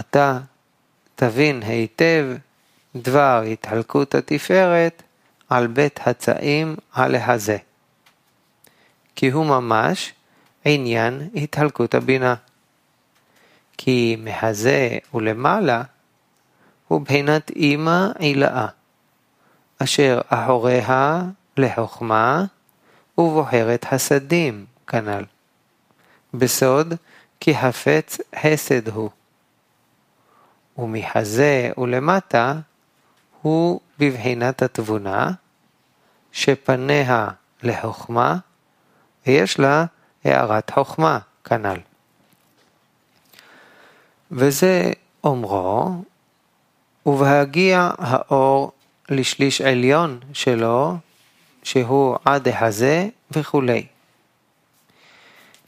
אתה 0.00 0.38
תבין 1.14 1.62
היטב 1.62 2.26
דבר 2.96 3.42
התחלקות 3.52 4.14
התפארת 4.14 5.02
על 5.48 5.66
בית 5.66 6.00
הצעים 6.06 6.76
הלהזה. 6.94 7.56
כי 9.16 9.30
הוא 9.30 9.46
ממש 9.46 10.12
עניין 10.64 11.28
התחלקות 11.34 11.94
הבינה. 11.94 12.34
כי 13.78 14.16
מהזה 14.18 14.98
ולמעלה 15.14 15.82
הוא 16.88 17.00
בחינת 17.00 17.50
אימא 17.50 18.08
עילאה, 18.18 18.66
אשר 19.78 20.20
אחוריה 20.28 21.22
לחוכמה 21.56 22.44
ובוחרת 23.18 23.84
חסדים 23.84 24.66
כנ"ל. 24.86 25.24
בסוד 26.34 26.94
כי 27.40 27.54
חפץ 27.56 28.18
חסד 28.42 28.88
הוא. 28.88 29.10
ומחזה 30.78 31.70
ולמטה 31.78 32.54
הוא 33.42 33.80
בבחינת 33.98 34.62
התבונה, 34.62 35.30
שפניה 36.32 37.28
לחוכמה, 37.62 38.36
ויש 39.26 39.58
לה 39.58 39.84
הערת 40.24 40.70
חוכמה 40.70 41.18
כנ"ל. 41.44 41.76
וזה 44.30 44.92
אומרו, 45.24 46.02
ובהגיע 47.06 47.90
האור 47.98 48.72
לשליש 49.08 49.60
עליון 49.60 50.20
שלו, 50.32 50.96
שהוא 51.62 52.16
עד 52.24 52.48
החזה 52.48 53.08
וכולי. 53.30 53.86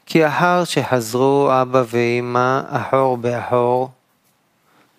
כי 0.05 0.27
אחר 0.27 0.63
שחזרו 0.63 1.49
אבא 1.61 1.83
ואמא 1.87 2.61
אחור 2.67 3.17
באחור, 3.17 3.91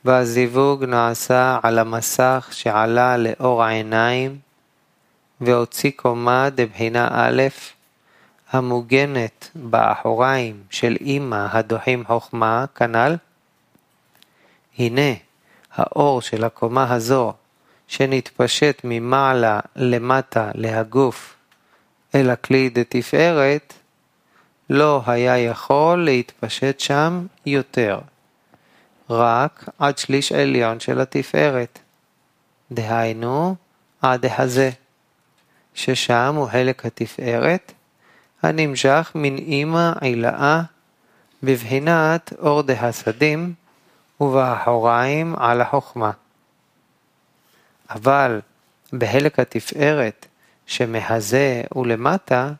והזיווג 0.07 0.85
נעשה 0.85 1.59
על 1.63 1.79
המסך 1.79 2.49
שעלה 2.53 3.17
לאור 3.17 3.65
העיניים, 3.65 4.39
והוציא 5.41 5.91
קומה 5.97 6.51
דבחינה 6.51 7.09
א', 7.13 7.43
המוגנת 8.51 9.51
באחוריים 9.55 10.63
של 10.71 10.97
אמא 11.01 11.47
הדוחים 11.51 12.05
חוכמה, 12.07 12.65
כנ"ל. 12.75 13.17
הנה, 14.79 15.13
האור 15.75 16.23
של 16.23 16.45
הקומה 16.45 16.95
הזו, 16.95 17.33
שנתפשט 17.89 18.81
ממעלה 18.85 19.61
למטה 19.77 20.51
להגוף 20.55 21.35
אל 22.15 22.31
הכלי 22.31 22.69
דתפארת, 22.69 23.75
לא 24.71 25.03
היה 25.07 25.39
יכול 25.39 26.05
להתפשט 26.05 26.81
שם 26.81 27.27
יותר, 27.47 27.99
רק 29.11 29.69
עד 29.79 29.99
שליש 29.99 30.33
עליון 30.33 30.81
של 30.81 31.01
התפארת, 31.01 31.79
דהיינו 32.73 33.55
עד 34.03 34.27
החזה, 34.27 34.71
ששם 35.75 36.35
הוא 36.37 36.47
חלק 36.47 36.87
התפארת, 36.87 37.73
הנמשך 38.43 39.13
מן 39.15 39.37
אימא 39.39 39.93
עילאה 40.01 40.63
בבחינת 41.43 42.33
אור 42.39 42.63
דהסדים 42.63 43.55
ובאחוריים 44.21 45.35
על 45.39 45.61
החוכמה. 45.61 46.11
אבל 47.91 48.41
בחלק 48.93 49.39
התפארת 49.39 50.27
שמהזה 50.67 51.63
ולמטה, 51.75 52.53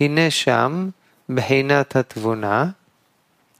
הנה 0.00 0.30
שם 0.30 0.88
בחינת 1.28 1.96
התבונה, 1.96 2.70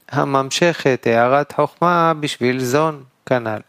הממשכת 0.09 1.07
הערת 1.07 1.51
חוכמה 1.51 2.13
בשביל 2.19 2.59
זון 2.59 3.03
כנ"ל. 3.25 3.59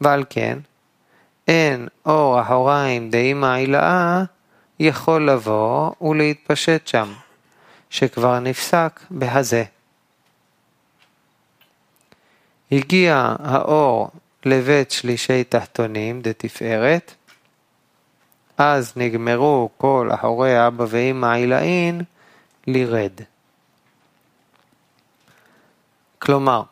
ועל 0.00 0.24
כן, 0.30 0.58
אין 1.48 1.88
אור 2.06 2.40
אחוריים 2.42 3.10
דאמא 3.10 3.54
עילאה 3.54 4.22
יכול 4.80 5.30
לבוא 5.30 5.90
ולהתפשט 6.00 6.86
שם, 6.86 7.12
שכבר 7.90 8.38
נפסק 8.40 9.00
בהזה. 9.10 9.64
הגיע 12.72 13.34
האור 13.38 14.10
לבית 14.44 14.90
שלישי 14.90 15.44
תחתונים 15.44 16.22
דתפארת, 16.22 17.14
אז 18.58 18.92
נגמרו 18.96 19.68
כל 19.76 20.08
אחורי 20.14 20.66
אבא 20.66 20.84
ואמא 20.88 21.26
עילאין 21.26 22.02
לירד. 22.66 23.12
כלומר, 26.22 26.62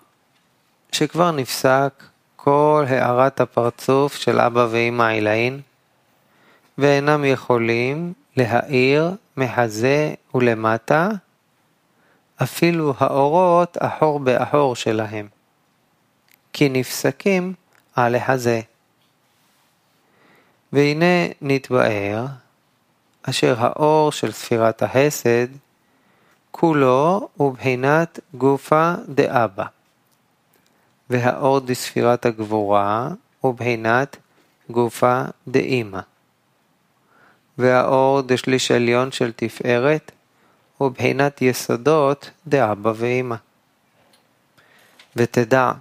שכבר 0.92 1.30
נפסק 1.30 2.02
כל 2.36 2.84
הארת 2.88 3.40
הפרצוף 3.40 4.16
של 4.16 4.40
אבא 4.40 4.66
ואמא 4.70 5.02
עילאין, 5.02 5.60
ואינם 6.78 7.24
יכולים 7.24 8.12
להאיר 8.36 9.10
מחזה 9.36 10.14
ולמטה, 10.34 11.08
אפילו 12.42 12.94
האורות 12.98 13.76
אחור 13.80 14.20
באחור 14.20 14.76
שלהם, 14.76 15.28
כי 16.52 16.68
נפסקים 16.68 17.54
על 17.96 18.14
החזה. 18.14 18.60
והנה 20.72 21.26
נתבאר, 21.42 22.26
אשר 23.22 23.54
האור 23.58 24.12
של 24.12 24.32
ספירת 24.32 24.82
החסד, 24.82 25.46
כולו 26.60 27.28
הוא 27.36 27.52
בחינת 27.54 28.20
גופה 28.34 28.94
דאבא, 29.08 29.64
והאור 31.10 31.60
דספירת 31.60 32.26
הגבורה 32.26 33.08
הוא 33.40 33.54
בחינת 33.54 34.16
גופה 34.70 35.22
דאמא. 35.48 36.00
והאור 37.58 38.20
דשליש 38.20 38.70
עליון 38.70 39.12
של 39.12 39.32
תפארת 39.36 40.12
הוא 40.78 40.88
בחינת 40.88 41.42
יסודות 41.42 42.30
דאבא 42.46 42.92
ואמא. 42.96 43.36
ותדע 45.16 45.72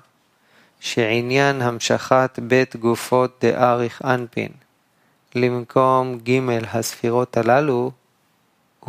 שעניין 0.80 1.62
המשכת 1.62 2.40
בית 2.44 2.76
גופות 2.76 3.46
דאריך 3.46 4.02
אנפין 4.06 4.52
למקום 5.36 6.20
ג' 6.20 6.40
הספירות 6.74 7.38
הללו 7.38 7.92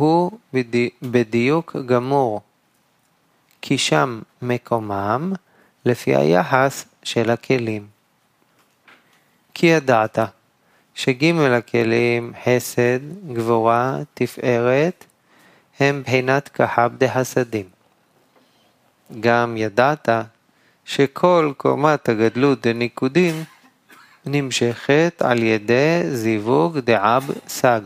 הוא 0.01 0.31
בדי... 0.53 0.89
בדיוק 1.01 1.75
גמור, 1.85 2.41
כי 3.61 3.77
שם 3.77 4.21
מקומם 4.41 5.33
לפי 5.85 6.15
היחס 6.15 6.85
של 7.03 7.29
הכלים. 7.29 7.87
כי 9.53 9.67
ידעת 9.67 10.19
שג' 10.95 11.35
הכלים 11.57 12.33
חסד, 12.43 12.99
גבורה, 13.33 13.97
תפארת, 14.13 15.05
הם 15.79 16.01
בחינת 16.03 16.49
כחב 16.49 16.91
דהסדים. 16.97 17.65
גם 19.19 19.57
ידעת 19.57 20.09
שכל 20.85 21.53
קומת 21.57 22.09
הגדלות 22.09 22.67
דניקודין 22.67 23.43
נמשכת 24.25 25.21
על 25.25 25.43
ידי 25.43 26.01
זיווג 26.11 26.79
דעב 26.79 27.31
סג, 27.47 27.81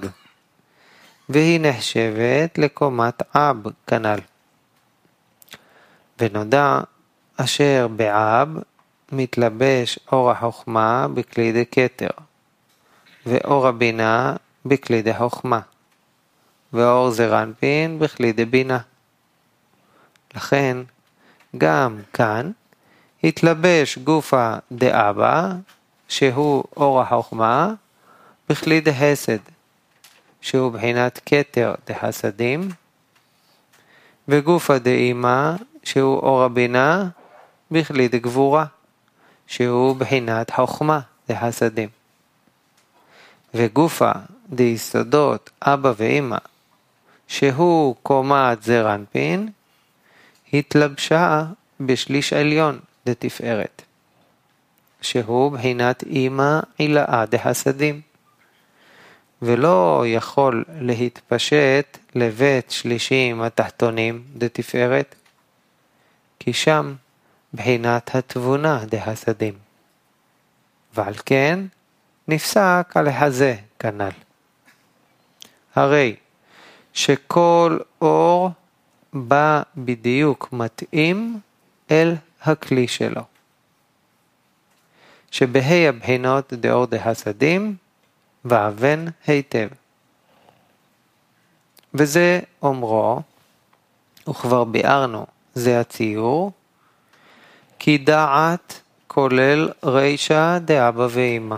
והיא 1.30 1.60
נחשבת 1.62 2.58
לקומת 2.58 3.36
אב 3.36 3.58
כנ"ל. 3.88 4.20
ונודע 6.20 6.80
אשר 7.38 7.88
בעב 7.96 8.50
מתלבש 9.12 10.00
אור 10.12 10.32
החוכמה 10.32 11.08
בכלי 11.14 11.64
דכתר. 11.64 12.10
ואור 13.26 13.68
הבינה 13.68 14.36
בכלי 14.66 15.02
דחוכמה, 15.02 15.60
ואור 16.74 17.12
זרנפין 17.12 18.00
בכלי 18.00 18.34
דבינה. 18.34 18.80
לכן, 20.36 20.78
גם 21.58 22.00
כאן 22.14 22.52
התלבש 23.24 23.98
גופה 23.98 24.56
דאבא, 24.72 25.52
שהוא 26.08 26.64
אור 26.78 27.02
החוכמה, 27.02 27.74
בכלי 28.50 28.82
דהסד, 28.82 29.38
שהוא 30.46 30.72
בחינת 30.72 31.20
כתר 31.26 31.76
דחסדים, 31.88 32.70
וגופא 34.28 34.78
דאמא, 34.78 35.52
שהוא 35.84 36.20
אור 36.20 36.44
הבינה, 36.44 37.08
בכלי 37.72 38.08
דגבורה, 38.08 38.66
שהוא 39.48 39.96
בחינת 39.96 40.52
חוכמה 40.52 41.00
דחסדים. 41.30 41.90
וגופא 43.54 44.12
דיסודות 44.50 45.50
אבא 45.62 45.94
ואמא, 45.98 46.38
שהוא 47.28 47.96
קומת 48.04 48.64
זרנפין, 48.64 49.50
התלבשה 50.54 51.46
בשליש 51.80 52.34
עליון 52.34 52.80
לתפארת, 53.06 53.82
שהוא 55.02 55.52
בחינת 55.52 56.04
אימא 56.04 56.60
עילאה 56.78 57.26
דחסדים, 57.26 58.02
ולא 59.46 60.04
יכול 60.08 60.64
להתפשט 60.82 61.98
לבית 62.16 62.72
שלישים 62.72 63.42
התחתונים 63.42 64.24
דתפארת, 64.38 65.16
כי 66.40 66.54
שם 66.54 66.96
בחינת 67.54 68.16
התבונה 68.16 68.86
דחסדים. 68.86 69.54
ועל 70.94 71.14
כן 71.26 71.60
נפסק 72.28 72.92
על 72.96 73.08
החזה 73.08 73.56
כנ"ל. 73.80 74.10
הרי 75.76 76.16
שכל 76.94 77.78
אור 78.02 78.50
בא 79.14 79.62
בדיוק 79.78 80.50
מתאים 80.52 81.40
אל 81.92 82.16
הכלי 82.42 82.88
שלו. 82.88 83.22
שבהי 85.32 85.88
הבחינות 85.88 86.54
דאור 86.54 86.86
דהסדים, 86.86 87.76
ואבן 88.46 89.06
היטב. 89.28 89.68
וזה 91.94 92.40
אומרו, 92.62 93.22
וכבר 94.30 94.64
ביארנו, 94.64 95.26
זה 95.54 95.80
הציור, 95.80 96.52
כי 97.80 97.98
דעת 97.98 98.82
כולל 99.08 99.70
רישא 99.84 100.58
דאבא 100.66 101.08
ואמא, 101.10 101.56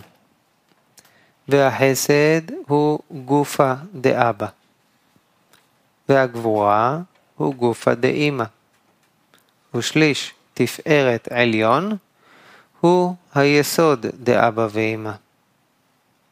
והחסד 1.47 2.41
הוא 2.67 2.99
גופה 3.11 3.73
דאבא, 3.93 4.47
והגבורה 6.09 6.99
הוא 7.35 7.55
גופה 7.55 7.95
דאמא, 7.95 8.43
ושליש 9.73 10.33
תפארת 10.53 11.27
עליון 11.31 11.97
הוא 12.79 13.15
היסוד 13.35 14.05
דאבא 14.23 14.67
ואמא. 14.71 15.11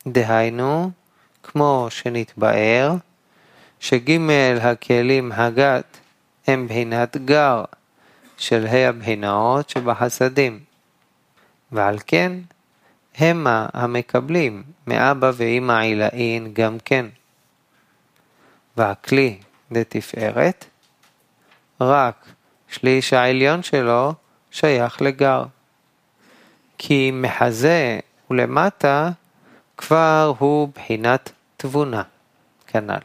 דהיינו, 0.08 0.92
כמו 1.44 1.88
שנתבאר, 1.90 2.94
שג' 3.80 4.20
הכלים 4.62 5.32
הגת 5.32 5.98
הם 6.48 6.68
בחינת 6.68 7.18
גר 7.18 7.64
של 8.38 8.68
ה' 8.68 8.90
הבחינות 8.90 9.70
שבחסדים, 9.70 10.60
ועל 11.72 11.98
כן 12.08 12.32
המה 13.18 13.68
המקבלים 13.74 14.64
מאבא 14.88 15.32
ואמא 15.36 15.74
עילאין 15.80 16.54
גם 16.54 16.78
כן. 16.86 17.06
והכלי 18.78 19.38
לתפארת, 19.72 20.66
רק 21.82 22.26
שליש 22.68 23.14
העליון 23.14 23.64
שלו 23.64 24.14
שייך 24.52 25.02
לגר. 25.02 25.46
כי 26.78 27.12
מחזה 27.14 28.00
ולמטה 28.30 29.12
כבר 29.78 30.34
הוא 30.40 30.70
בחינת 30.76 31.32
תבונה, 31.58 32.04
כנ"ל. 32.68 33.00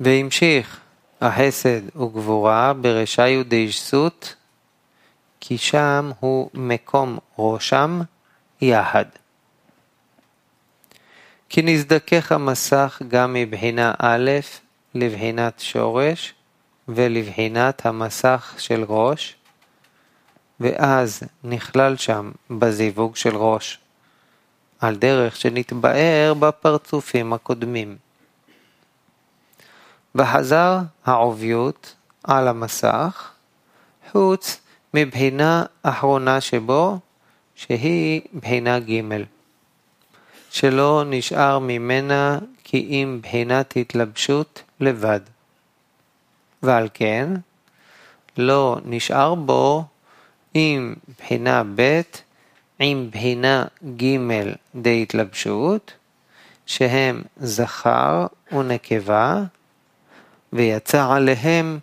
והמשיך 0.00 0.80
החסד 1.20 1.96
וגבורה 1.96 2.72
ברשעיו 2.72 3.44
דאישסות, 3.44 4.34
כי 5.40 5.58
שם 5.58 6.10
הוא 6.20 6.50
מקום 6.54 7.18
ראשם 7.38 8.00
יחד. 8.60 9.04
כי 11.48 11.62
נזדכך 11.62 12.32
המסך 12.32 13.02
גם 13.08 13.32
מבחינה 13.32 13.94
א' 13.98 14.30
לבחינת 14.94 15.60
שורש 15.60 16.34
ולבחינת 16.88 17.86
המסך 17.86 18.54
של 18.58 18.84
ראש, 18.88 19.36
ואז 20.60 21.22
נכלל 21.44 21.96
שם 21.96 22.30
בזיווג 22.50 23.16
של 23.16 23.36
ראש, 23.36 23.78
על 24.80 24.96
דרך 24.96 25.36
שנתבאר 25.36 26.34
בפרצופים 26.38 27.32
הקודמים. 27.32 27.96
וחזר 30.14 30.78
העוביות 31.04 31.94
על 32.24 32.48
המסך, 32.48 33.30
חוץ 34.10 34.60
מבחינה 34.94 35.64
אחרונה 35.82 36.40
שבו, 36.40 36.98
שהיא 37.54 38.20
בחינה 38.34 38.78
ג', 38.78 39.00
שלא 40.50 41.04
נשאר 41.06 41.58
ממנה 41.58 42.38
כי 42.64 42.78
אם 42.78 43.18
בחינת 43.22 43.76
התלבשות 43.76 44.62
לבד. 44.80 45.20
ועל 46.62 46.88
כן, 46.94 47.32
לא 48.36 48.78
נשאר 48.84 49.34
בו 49.34 49.84
עם 50.54 50.94
בחינה 51.18 51.62
ב' 51.74 52.00
עם 52.78 53.10
בחינה 53.10 53.64
ג' 53.96 54.16
דהתלבשות, 54.74 55.92
שהם 56.66 57.22
זכר 57.36 58.26
ונקבה, 58.52 59.42
ויצא 60.52 61.06
עליהם 61.12 61.78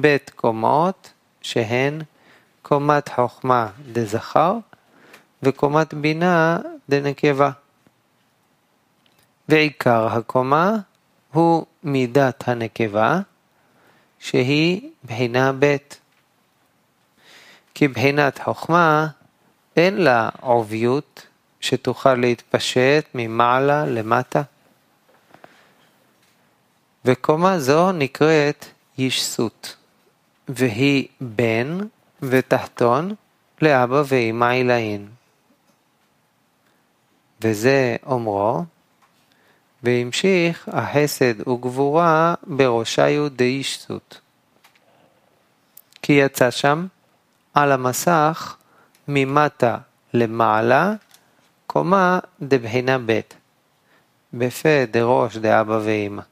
ב' 0.00 0.16
קומות, 0.36 1.12
שהן 1.42 2.02
קומת 2.62 3.08
חוכמה 3.08 3.68
דזכר 3.92 4.58
וקומת 5.42 5.94
בינה 5.94 6.58
דנקבה. 6.88 7.50
ועיקר 9.48 10.06
הקומה 10.06 10.76
הוא 11.32 11.66
מידת 11.82 12.48
הנקבה, 12.48 13.20
שהיא 14.18 14.90
בחינה 15.04 15.52
ב'. 15.58 15.76
כי 17.80 17.88
בחינת 17.88 18.38
חוכמה 18.38 19.06
אין 19.76 19.96
לה 19.96 20.28
עוביות 20.40 21.26
שתוכל 21.60 22.14
להתפשט 22.14 23.06
ממעלה 23.14 23.86
למטה. 23.86 24.42
וקומה 27.04 27.58
זו 27.58 27.92
נקראת 27.92 28.66
ישסות, 28.98 29.76
והיא 30.48 31.08
בן 31.20 31.78
ותחתון 32.22 33.14
לאבא 33.62 34.02
ואמא 34.06 34.44
עילאין. 34.44 35.08
וזה 37.40 37.96
אומרו, 38.06 38.64
והמשיך 39.82 40.68
החסד 40.72 41.48
וגבורה 41.48 42.34
בראשיו 42.46 43.28
דאישסות. 43.28 44.20
כי 46.02 46.12
יצא 46.12 46.50
שם 46.50 46.86
על 47.54 47.72
המסך 47.72 48.56
ממטה 49.08 49.78
למעלה 50.14 50.92
קומה 51.66 52.18
דבחינה 52.42 52.98
ב', 53.06 53.20
בפה 54.34 54.84
דראש 54.90 55.36
דאבא 55.36 55.80
ואמא. 55.84 56.22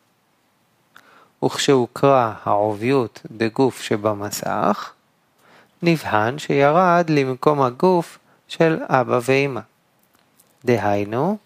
וכשהוקרא 1.44 2.32
העוביות 2.44 3.20
דגוף 3.36 3.82
שבמסך, 3.82 4.90
נבחן 5.82 6.38
שירד 6.38 7.10
למקום 7.10 7.62
הגוף 7.62 8.18
של 8.48 8.78
אבא 8.88 9.20
ואמא. 9.22 9.60
דהיינו, 10.64 11.38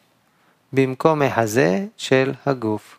במקום 0.73 1.23
החזה 1.23 1.87
של 1.97 2.33
הגוף. 2.47 2.99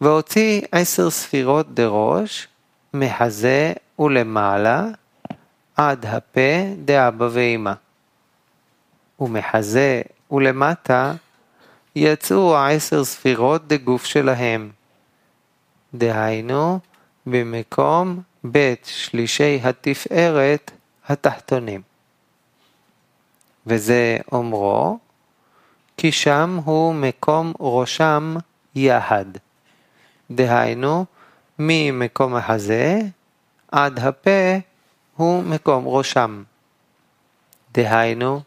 והוציא 0.00 0.62
עשר 0.72 1.10
ספירות 1.10 1.74
דראש, 1.74 2.48
מחזה 2.94 3.72
ולמעלה, 3.98 4.86
עד 5.76 6.06
הפה 6.06 6.74
דאבא 6.84 7.28
ואמא. 7.32 7.72
ומחזה 9.20 10.02
ולמטה 10.30 11.14
יצאו 11.96 12.56
העשר 12.56 13.04
ספירות 13.04 13.68
דגוף 13.68 14.04
שלהם. 14.04 14.70
דהיינו, 15.94 16.78
במקום 17.26 18.20
בית 18.44 18.84
שלישי 18.84 19.60
התפארת 19.62 20.70
התחתונים. 21.08 21.82
וזה 23.66 24.18
אומרו, 24.32 24.98
כי 25.96 26.12
שם 26.12 26.60
הוא 26.64 26.94
מקום 26.94 27.52
ראשם 27.60 28.36
יחד. 28.74 29.24
דהיינו, 30.30 31.04
ממקום 31.58 32.34
החזה 32.34 33.00
עד 33.72 33.98
הפה 33.98 34.58
הוא 35.16 35.42
מקום 35.42 35.84
ראשם. 35.86 36.42
דהיינו, 37.72 38.40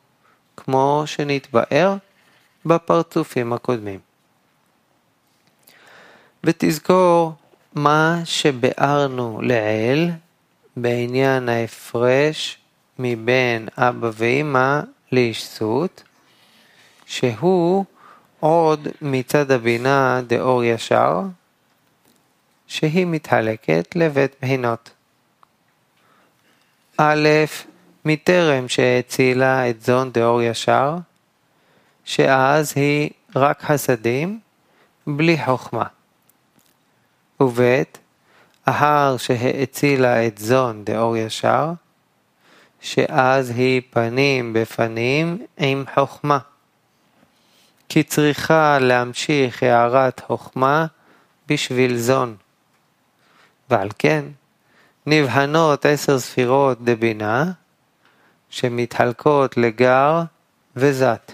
כמו 0.57 1.03
שנתבאר 1.05 1.95
בפרצופים 2.65 3.53
הקודמים. 3.53 3.99
ותזכור 6.43 7.33
מה 7.75 8.21
שביארנו 8.25 9.41
לעיל 9.41 10.11
בעניין 10.77 11.49
ההפרש 11.49 12.57
מבין 12.99 13.67
אבא 13.77 14.09
ואמא 14.13 14.79
לאישסות, 15.11 16.03
שהוא 17.05 17.85
עוד 18.39 18.87
מצד 19.01 19.51
הבינה 19.51 20.21
דאור 20.27 20.63
ישר, 20.63 21.21
שהיא 22.67 23.05
מתחלקת 23.07 23.95
לבית 23.95 24.35
בחינות. 24.41 24.89
א', 27.03 27.29
מטרם 28.05 28.67
שהאצילה 28.67 29.69
את 29.69 29.81
זון 29.81 30.11
דאור 30.11 30.41
ישר, 30.41 30.95
שאז 32.05 32.73
היא 32.75 33.09
רק 33.35 33.61
חסדים, 33.63 34.39
בלי 35.07 35.37
חוכמה. 35.45 35.85
וב', 37.39 37.83
אחר 38.65 39.17
שהאצילה 39.17 40.27
את 40.27 40.37
זון 40.37 40.83
דאור 40.85 41.17
ישר, 41.17 41.71
שאז 42.81 43.49
היא 43.49 43.81
פנים 43.89 44.53
בפנים 44.53 45.45
עם 45.57 45.83
חוכמה. 45.93 46.39
כי 47.89 48.03
צריכה 48.03 48.79
להמשיך 48.79 49.63
הערת 49.63 50.21
חוכמה 50.27 50.85
בשביל 51.47 51.97
זון. 51.97 52.35
ועל 53.69 53.89
כן, 53.99 54.25
נבחנות 55.05 55.85
עשר 55.85 56.19
ספירות 56.19 56.83
דבינה, 56.83 57.51
שמתחלקות 58.49 59.57
לגר 59.57 60.21
וזת, 60.75 61.31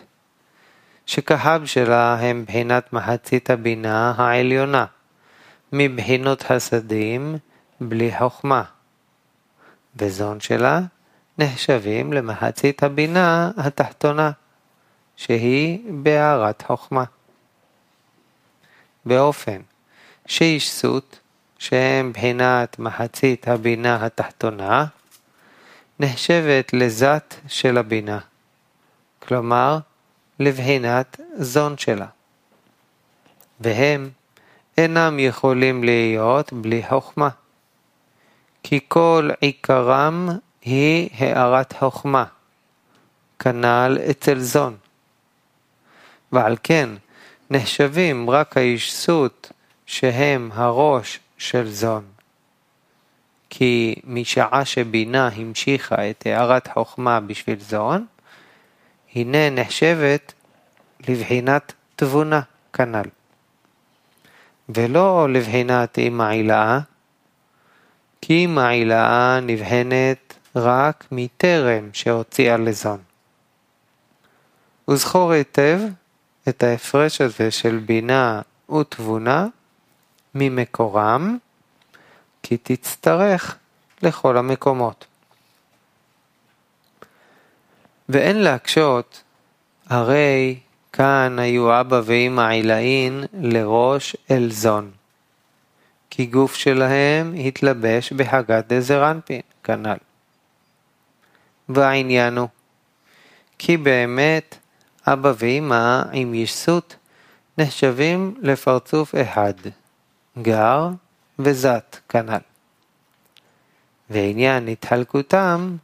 שכהב 1.06 1.66
שלה 1.66 2.16
הם 2.20 2.46
בחינת 2.46 2.94
מחצית 2.94 3.50
הבינה 3.50 4.14
העליונה, 4.18 4.86
מבחינות 5.74 6.44
חסדים 6.44 7.38
בלי 7.82 8.12
חוכמה, 8.20 8.64
וזון 9.96 10.40
שלה 10.40 10.80
נחשבים 11.38 12.14
למחצית 12.14 12.84
הבינה 12.84 13.52
התחתונה, 13.58 14.32
שהיא 15.16 15.80
בהערת 15.90 16.64
חוכמה. 16.68 17.04
באופן 19.06 19.62
שאיש 20.26 20.72
סוט, 20.72 21.18
שהם 21.60 22.14
בחינת 22.14 22.80
מחצית 22.80 23.48
הבינה 23.48 24.06
התחתונה, 24.06 24.86
נחשבת 26.00 26.74
לזת 26.74 27.36
של 27.48 27.78
הבינה, 27.78 28.20
כלומר 29.20 29.78
לבחינת 30.40 31.20
זון 31.38 31.78
שלה. 31.78 32.08
והם 33.60 34.10
אינם 34.78 35.20
יכולים 35.20 35.84
להיות 35.84 36.54
בלי 36.54 36.84
חוכמה, 36.90 37.30
כי 38.64 38.80
כל 38.88 39.30
עיקרם 39.42 40.30
היא 40.62 41.10
הארת 41.18 41.74
חוכמה, 41.80 42.26
כנ"ל 43.40 43.98
אצל 44.10 44.40
זון. 44.40 44.78
ועל 46.32 46.56
כן 46.64 46.90
נחשבים 47.50 48.30
רק 48.30 48.58
האישסות 48.58 49.52
שהם 49.86 50.50
הראש 50.54 51.20
של 51.38 51.70
זון. 51.70 52.04
כי 53.50 53.96
משעה 54.04 54.66
שבינה 54.66 55.28
המשיכה 55.28 56.10
את 56.10 56.26
הארת 56.26 56.68
חוכמה 56.68 57.20
בשביל 57.20 57.60
זון, 57.60 58.06
הנה 59.16 59.50
נחשבת 59.50 60.34
לבחינת 61.08 61.74
תבונה 61.96 62.42
כנ"ל. 62.74 63.10
ולא 64.70 65.30
לבחינת 65.30 65.98
אימא 65.98 66.24
עילאה, 66.24 66.80
כי 68.22 68.34
אימא 68.34 68.62
עילאה 68.62 69.40
נבחנת 69.40 70.34
רק 70.56 71.08
מטרם 71.12 71.90
שהוציאה 71.94 72.58
לזון. 72.58 73.00
וזכור 74.90 75.32
היטב 75.32 75.80
את 76.50 76.64
ההפרש 76.64 77.22
הזה 77.22 77.52
של 77.52 77.78
בינה 77.86 78.42
ותבונה 78.80 79.48
ממקורם, 80.36 81.38
כי 82.44 82.58
תצטרך 82.58 83.58
לכל 84.02 84.38
המקומות. 84.38 85.06
ואין 88.10 88.38
להקשות, 88.38 89.24
הרי 89.90 90.60
כאן 90.94 91.40
היו 91.40 91.82
אבא 91.82 92.02
ואמא 92.06 92.42
עילאין 92.42 93.24
לראש 93.34 94.16
אלזון, 94.32 94.92
כי 96.10 96.26
גוף 96.26 96.56
שלהם 96.56 97.34
התלבש 97.46 98.14
בהגת 98.14 98.74
דזרנפין, 98.74 99.42
כנ"ל. 99.64 99.98
והעניין 101.70 102.38
הוא, 102.38 102.48
כי 103.58 103.78
באמת 103.78 104.56
אבא 105.08 105.34
ואמא 105.38 106.02
עם 106.14 106.34
ישות 106.34 106.96
נחשבים 107.58 108.36
לפרצוף 108.42 109.16
אחד, 109.16 109.54
גר 110.42 110.90
וזת 111.40 112.00
כנ"ל. 112.10 112.38
ועניין 114.10 114.68
התחלקותם 114.68 115.76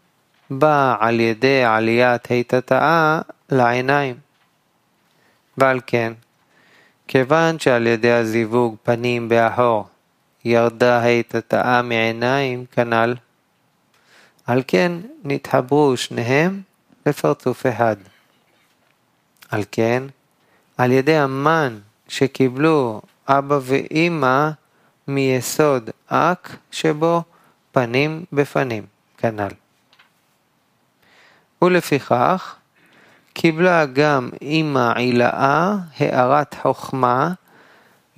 בא 0.50 0.96
על 1.00 1.20
ידי 1.20 1.64
עליית 1.64 2.26
היטטאה 2.26 3.22
לעיניים. 3.50 4.16
ועל 5.58 5.80
כן, 5.88 6.14
כיוון 7.08 7.60
שעל 7.60 7.88
ידי 7.88 8.12
הזיווג 8.12 8.76
פנים 8.84 9.30
באחור 9.30 9.88
ירדה 10.46 11.02
היטטאה 11.02 11.82
מעיניים 11.82 12.66
כנ"ל, 12.72 13.16
על 14.46 14.64
כן 14.68 14.92
נתחברו 15.24 15.98
שניהם 15.98 16.62
לפרצוף 17.06 17.66
אחד. 17.66 17.96
על 19.50 19.64
כן, 19.72 20.04
על 20.78 20.92
ידי 20.92 21.18
המן 21.18 21.80
שקיבלו 22.08 23.02
אבא 23.28 23.60
ואימא 23.62 24.50
מיסוד 25.08 25.90
אק 26.08 26.56
שבו 26.72 27.24
פנים 27.72 28.26
בפנים, 28.34 28.86
כנ"ל. 29.18 29.54
ולפיכך, 31.62 32.56
קיבלה 33.34 33.86
גם 33.86 34.30
אימא 34.42 34.92
עילאה 34.96 35.76
הארת 35.98 36.56
חוכמה 36.62 37.32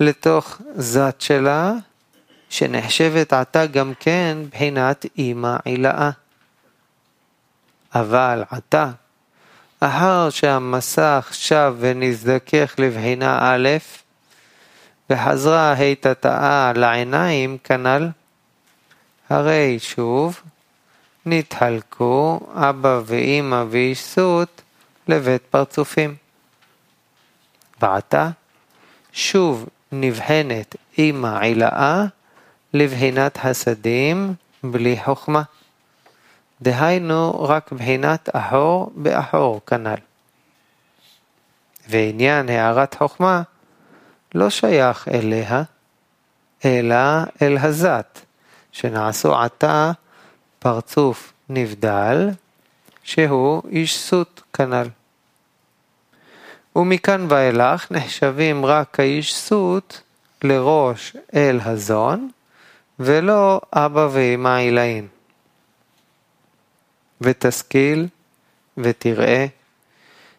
לתוך 0.00 0.60
זת 0.74 1.16
שלה, 1.18 1.72
שנחשבת 2.50 3.32
עתה 3.32 3.66
גם 3.66 3.92
כן 4.00 4.38
בחינת 4.50 5.06
אימא 5.18 5.56
עילאה. 5.64 6.10
אבל 7.94 8.44
עתה, 8.50 8.90
אחר 9.80 10.30
שהמסך 10.30 11.28
שב 11.32 11.74
ונזדכך 11.78 12.74
לבחינה 12.78 13.38
א', 13.40 13.68
וחזרה 15.10 15.72
היטטאה 15.72 16.72
לעיניים 16.76 17.58
כנ"ל, 17.64 18.08
הרי 19.28 19.78
שוב 19.78 20.40
נתחלקו 21.26 22.40
אבא 22.54 23.00
ואמא 23.04 23.64
ואיש 23.70 24.02
סות 24.04 24.62
לבית 25.08 25.42
פרצופים. 25.42 26.14
ועתה 27.82 28.28
שוב 29.12 29.68
נבחנת 29.92 30.76
אמא 30.98 31.38
עילאה 31.40 32.04
לבחינת 32.74 33.38
הסדים 33.44 34.34
בלי 34.64 34.96
חוכמה. 35.04 35.42
דהיינו 36.62 37.44
רק 37.44 37.72
בחינת 37.72 38.28
אחור 38.32 38.92
באחור 38.94 39.60
כנ"ל. 39.66 40.00
ועניין 41.88 42.48
הערת 42.48 42.94
חוכמה 42.94 43.42
לא 44.36 44.50
שייך 44.50 45.08
אליה, 45.08 45.62
אלא 46.64 46.96
אל 47.42 47.58
הזת, 47.58 48.20
שנעשו 48.72 49.36
עתה 49.36 49.92
פרצוף 50.58 51.32
נבדל, 51.48 52.30
שהוא 53.02 53.62
איש 53.70 53.98
סוט 53.98 54.40
כנ"ל. 54.52 54.88
ומכאן 56.76 57.26
ואילך 57.28 57.92
נחשבים 57.92 58.66
רק 58.66 59.00
האיש 59.00 59.34
סוט 59.34 59.98
לראש 60.42 61.16
אל 61.34 61.60
הזון, 61.64 62.30
ולא 62.98 63.60
אבא 63.72 64.08
ואמא 64.12 64.56
עילאין. 64.56 65.06
ותשכיל 67.20 68.08
ותראה 68.78 69.46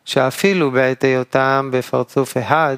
שאפילו 0.06 0.72
בעת 0.72 1.04
היותם 1.04 1.70
בפרצוף 1.74 2.38
אחד, 2.38 2.78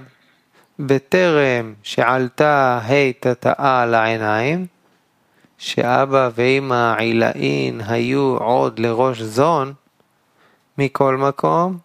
בטרם 0.80 1.74
שעלתה 1.84 2.80
ה' 2.84 3.12
תתאה 3.20 3.86
לעיניים, 3.86 4.66
שאבא 5.58 6.30
ואמא 6.36 6.96
עילאין 6.98 7.82
היו 7.88 8.38
עוד 8.38 8.80
לראש 8.80 9.22
זון, 9.22 9.74
מכל 10.78 11.18
מקום, 11.18 11.78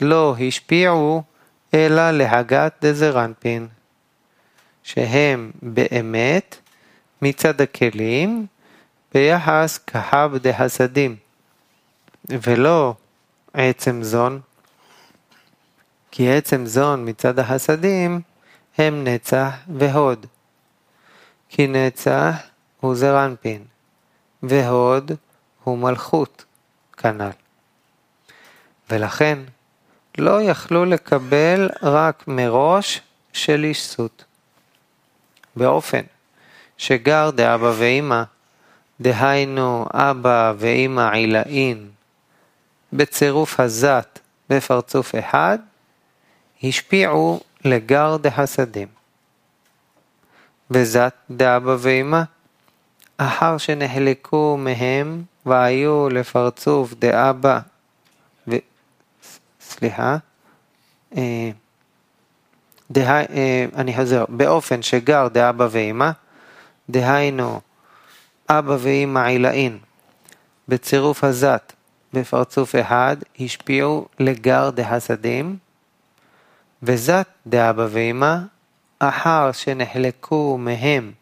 לא 0.00 0.36
השפיעו 0.40 1.22
אלא 1.74 2.10
להגת 2.10 2.84
דזרנפין, 2.84 3.68
שהם 4.82 5.50
באמת 5.62 6.56
מצד 7.22 7.60
הכלים 7.60 8.46
ביחס 9.14 9.80
כהב 9.86 10.36
דהסדים, 10.36 11.16
ולא 12.28 12.94
עצם 13.54 14.02
זון, 14.02 14.40
כי 16.10 16.32
עצם 16.32 16.66
זון 16.66 17.08
מצד 17.08 17.38
החסדים 17.38 18.20
הם 18.78 19.04
נצח 19.04 19.54
והוד. 19.78 20.26
כי 21.48 21.66
נצח 21.66 22.36
הוא 22.80 22.94
זרנפין, 22.94 23.64
והוד 24.42 25.12
הוא 25.64 25.78
מלכות, 25.78 26.44
כנ"ל. 26.96 27.30
ולכן 28.90 29.38
לא 30.18 30.42
יכלו 30.42 30.84
לקבל 30.84 31.70
רק 31.82 32.24
מראש 32.28 33.00
של 33.32 33.64
איש 33.64 33.86
סוט. 33.86 34.24
באופן 35.56 36.02
שגר 36.78 37.30
דאבא 37.30 37.72
ואמא, 37.78 38.22
דהיינו 39.00 39.86
אבא 39.92 40.52
ואמא 40.58 41.10
עילאין, 41.12 41.90
בצירוף 42.92 43.60
הזת 43.60 44.18
בפרצוף 44.50 45.14
אחד, 45.14 45.58
השפיעו 46.62 47.40
לגר 47.64 48.16
דחסדים. 48.16 48.88
וזת 50.70 51.14
דאבא 51.30 51.76
ואמא, 51.78 52.22
אחר 53.16 53.58
שנחלקו 53.58 54.56
מהם 54.58 55.22
והיו 55.46 56.08
לפרצוף 56.08 56.94
דאבא, 56.94 57.58
ו... 58.48 58.56
סליחה, 59.60 60.16
אה, 61.16 61.50
דה... 62.90 63.20
אה, 63.20 63.66
אני 63.76 63.96
חוזר, 63.96 64.24
באופן 64.28 64.82
שגר 64.82 65.28
דאבא 65.28 65.68
ואמא, 65.70 66.10
דהיינו 66.90 67.60
אבא 68.48 68.76
ואמא 68.80 69.18
עילאין, 69.18 69.78
בצירוף 70.68 71.24
הזת 71.24 71.72
בפרצוף 72.12 72.74
אחד, 72.74 73.16
השפיעו 73.40 74.06
לגר 74.20 74.70
דהסדים, 74.70 75.56
וזת 76.82 77.26
דאבא 77.46 77.86
ואמא, 77.90 78.36
אחר 78.98 79.52
שנחלקו 79.52 80.56
מהם 80.58 81.12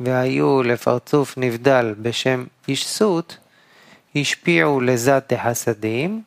והיו 0.00 0.62
לפרצוף 0.62 1.38
נבדל 1.38 1.94
בשם 2.02 2.44
איש 2.68 2.86
סוט, 2.86 3.34
השפיעו 4.16 4.80
לזת 4.80 5.32
דחסדים, 5.32 6.22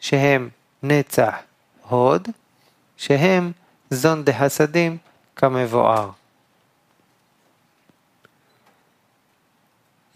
שהם 0.00 0.48
נצח 0.82 1.34
הוד, 1.88 2.28
שהם 2.96 3.52
זון 3.90 4.24
דחסדים 4.24 4.96
כמבואר. 5.36 6.10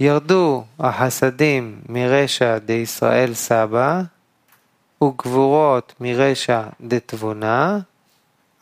ירדו 0.01 0.65
החסדים 0.79 1.81
מרשע 1.89 2.59
דישראל 2.59 3.35
סבא, 3.35 4.03
וגבורות 5.03 5.95
מרשע 6.01 6.63
דתבונה, 6.81 7.79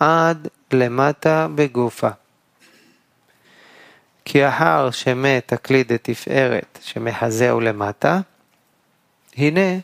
עד 0.01 0.49
למטה 0.73 1.47
בגופה. 1.55 2.09
כי 4.25 4.49
אחר 4.49 4.91
שמת 4.91 5.53
הכלי 5.53 5.85
דתפארת 5.85 6.79
שמחזהו 6.83 7.61
למטה, 7.61 8.21
הנה 9.37 9.79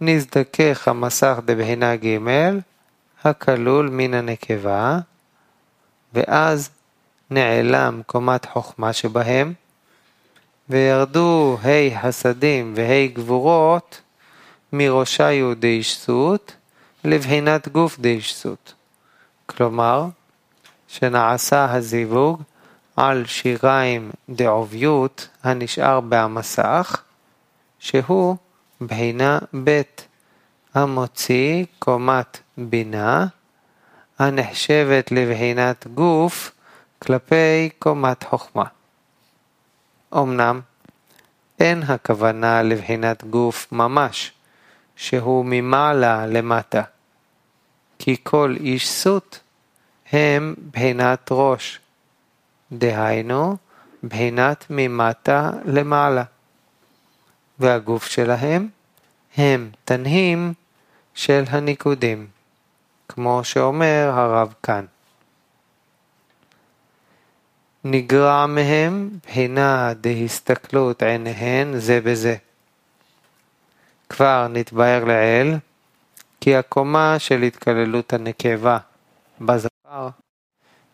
נזדכך 0.00 0.88
המסך 0.88 1.38
דבחינה 1.44 1.96
ג' 1.96 2.18
הכלול 3.24 3.88
מן 3.88 4.14
הנקבה, 4.14 4.98
ואז 6.14 6.70
נעלם 7.30 8.00
קומת 8.06 8.44
חוכמה 8.44 8.92
שבהם, 8.92 9.52
וירדו 10.68 11.58
ה' 11.62 12.00
חסדים 12.02 12.72
וה' 12.76 13.06
גבורות 13.06 14.00
מראשה 14.72 15.32
יהודי 15.32 15.82
שסות 15.82 16.52
לבחינת 17.04 17.68
גוף 17.68 17.98
די 17.98 18.20
שסות. 18.20 18.74
כלומר, 19.60 20.06
שנעשה 20.88 21.72
הזיווג 21.72 22.42
על 22.96 23.26
שיריים 23.26 24.10
דעוביות 24.28 25.28
הנשאר 25.42 26.00
במסך, 26.08 27.02
שהוא 27.78 28.36
בחינה 28.80 29.38
ב' 29.64 29.80
המוציא 30.74 31.64
קומת 31.78 32.38
בינה, 32.58 33.26
הנחשבת 34.18 35.12
לבחינת 35.12 35.86
גוף 35.94 36.52
כלפי 36.98 37.70
קומת 37.78 38.22
חוכמה. 38.22 38.64
אמנם, 40.14 40.60
אין 41.60 41.82
הכוונה 41.82 42.62
לבחינת 42.62 43.24
גוף 43.24 43.72
ממש, 43.72 44.32
שהוא 44.96 45.44
ממעלה 45.48 46.26
למטה, 46.26 46.82
כי 47.98 48.16
כל 48.22 48.54
איש 48.60 48.88
סוט 48.88 49.38
הם 50.12 50.54
בחינת 50.70 51.28
ראש, 51.30 51.78
דהיינו, 52.72 53.56
בחינת 54.04 54.64
ממטה 54.70 55.50
למעלה, 55.64 56.24
והגוף 57.58 58.06
שלהם 58.06 58.68
הם 59.36 59.70
תנאים 59.84 60.52
של 61.14 61.44
הניקודים, 61.48 62.26
כמו 63.08 63.40
שאומר 63.44 64.10
הרב 64.14 64.54
כאן. 64.62 64.84
נגרע 67.84 68.46
מהם 68.46 69.10
בחינה 69.26 69.92
דהסתכלות 70.00 71.02
עיניהן 71.02 71.78
זה 71.78 72.00
בזה. 72.00 72.36
כבר 74.08 74.48
נתבהר 74.50 75.04
לעיל, 75.04 75.56
כי 76.40 76.56
הקומה 76.56 77.18
של 77.18 77.42
התקללות 77.42 78.12
הנקבה 78.12 78.78
בזכר, 79.40 80.08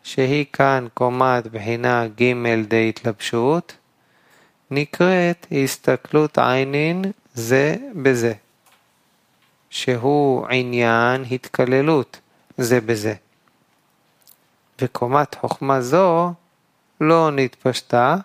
שהיא 0.03 0.45
כאן 0.53 0.87
קומת 0.95 1.47
בחינה 1.47 2.07
ג' 2.07 2.33
דהתלבשות, 2.69 3.77
נקראת 4.71 5.47
הסתכלות 5.53 6.39
עינין 6.39 7.05
זה 7.35 7.77
בזה, 8.03 8.33
שהוא 9.71 10.47
עניין 10.51 11.25
התקללות 11.31 12.21
זה 12.59 12.81
בזה. 12.81 13.15
וקומת 14.81 15.35
חוכמה 15.35 15.81
זו 15.81 16.33
לא 17.01 17.31
נתפשטה, 17.31 18.17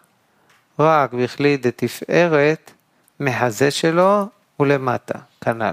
רק 0.79 1.13
בכלי 1.13 1.57
דתפארת 1.57 2.71
מחזה 3.19 3.71
שלו 3.71 4.25
ולמטה, 4.59 5.19
כנ"ל. 5.41 5.71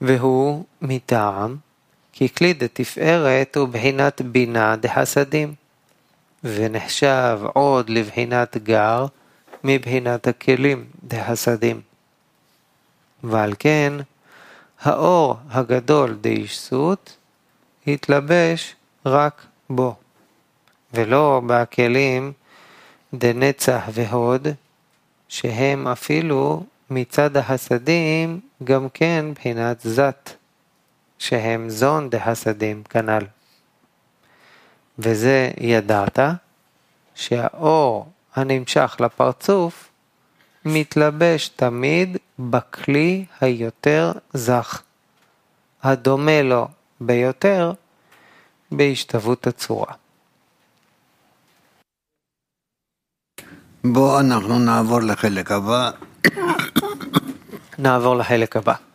והוא 0.00 0.64
מטעם, 0.82 1.56
כי 2.12 2.28
כלי 2.28 2.52
דתפארת 2.52 3.56
הוא 3.56 3.68
בחינת 3.68 4.22
בינה 4.22 4.76
דחסדים, 4.76 5.54
ונחשב 6.44 7.40
עוד 7.52 7.90
לבחינת 7.90 8.56
גר 8.56 9.06
מבחינת 9.64 10.26
הכלים 10.26 10.84
דחסדים. 11.04 11.80
ועל 13.24 13.54
כן, 13.58 13.92
האור 14.80 15.36
הגדול 15.50 16.18
דאישסות 16.20 17.16
התלבש 17.86 18.74
רק 19.06 19.46
בו, 19.70 19.94
ולא 20.94 21.42
בכלים 21.46 22.32
דנצח 23.14 23.82
והוד, 23.92 24.48
שהם 25.28 25.88
אפילו 25.88 26.64
מצד 26.90 27.36
החסדים 27.36 28.40
גם 28.64 28.88
כן 28.94 29.26
בחינת 29.34 29.80
זת, 29.80 30.30
שהם 31.20 31.70
זון 31.70 32.10
דחסדים 32.10 32.82
כנ"ל. 32.82 33.24
וזה 34.98 35.50
ידעת 35.60 36.18
שהאור 37.14 38.08
הנמשך 38.34 38.96
לפרצוף 39.00 39.88
מתלבש 40.64 41.48
תמיד 41.48 42.16
בכלי 42.38 43.24
היותר 43.40 44.12
זך, 44.32 44.82
הדומה 45.82 46.42
לו 46.42 46.68
ביותר 47.00 47.72
בהשתוות 48.70 49.46
הצורה. 49.46 49.92
בואו 53.84 54.20
אנחנו 54.20 54.58
נעבור 54.58 55.00
לחלק 55.00 55.50
הבא. 55.52 55.90
נעבור 57.78 58.16
לחלק 58.16 58.56
הבא. 58.56 58.89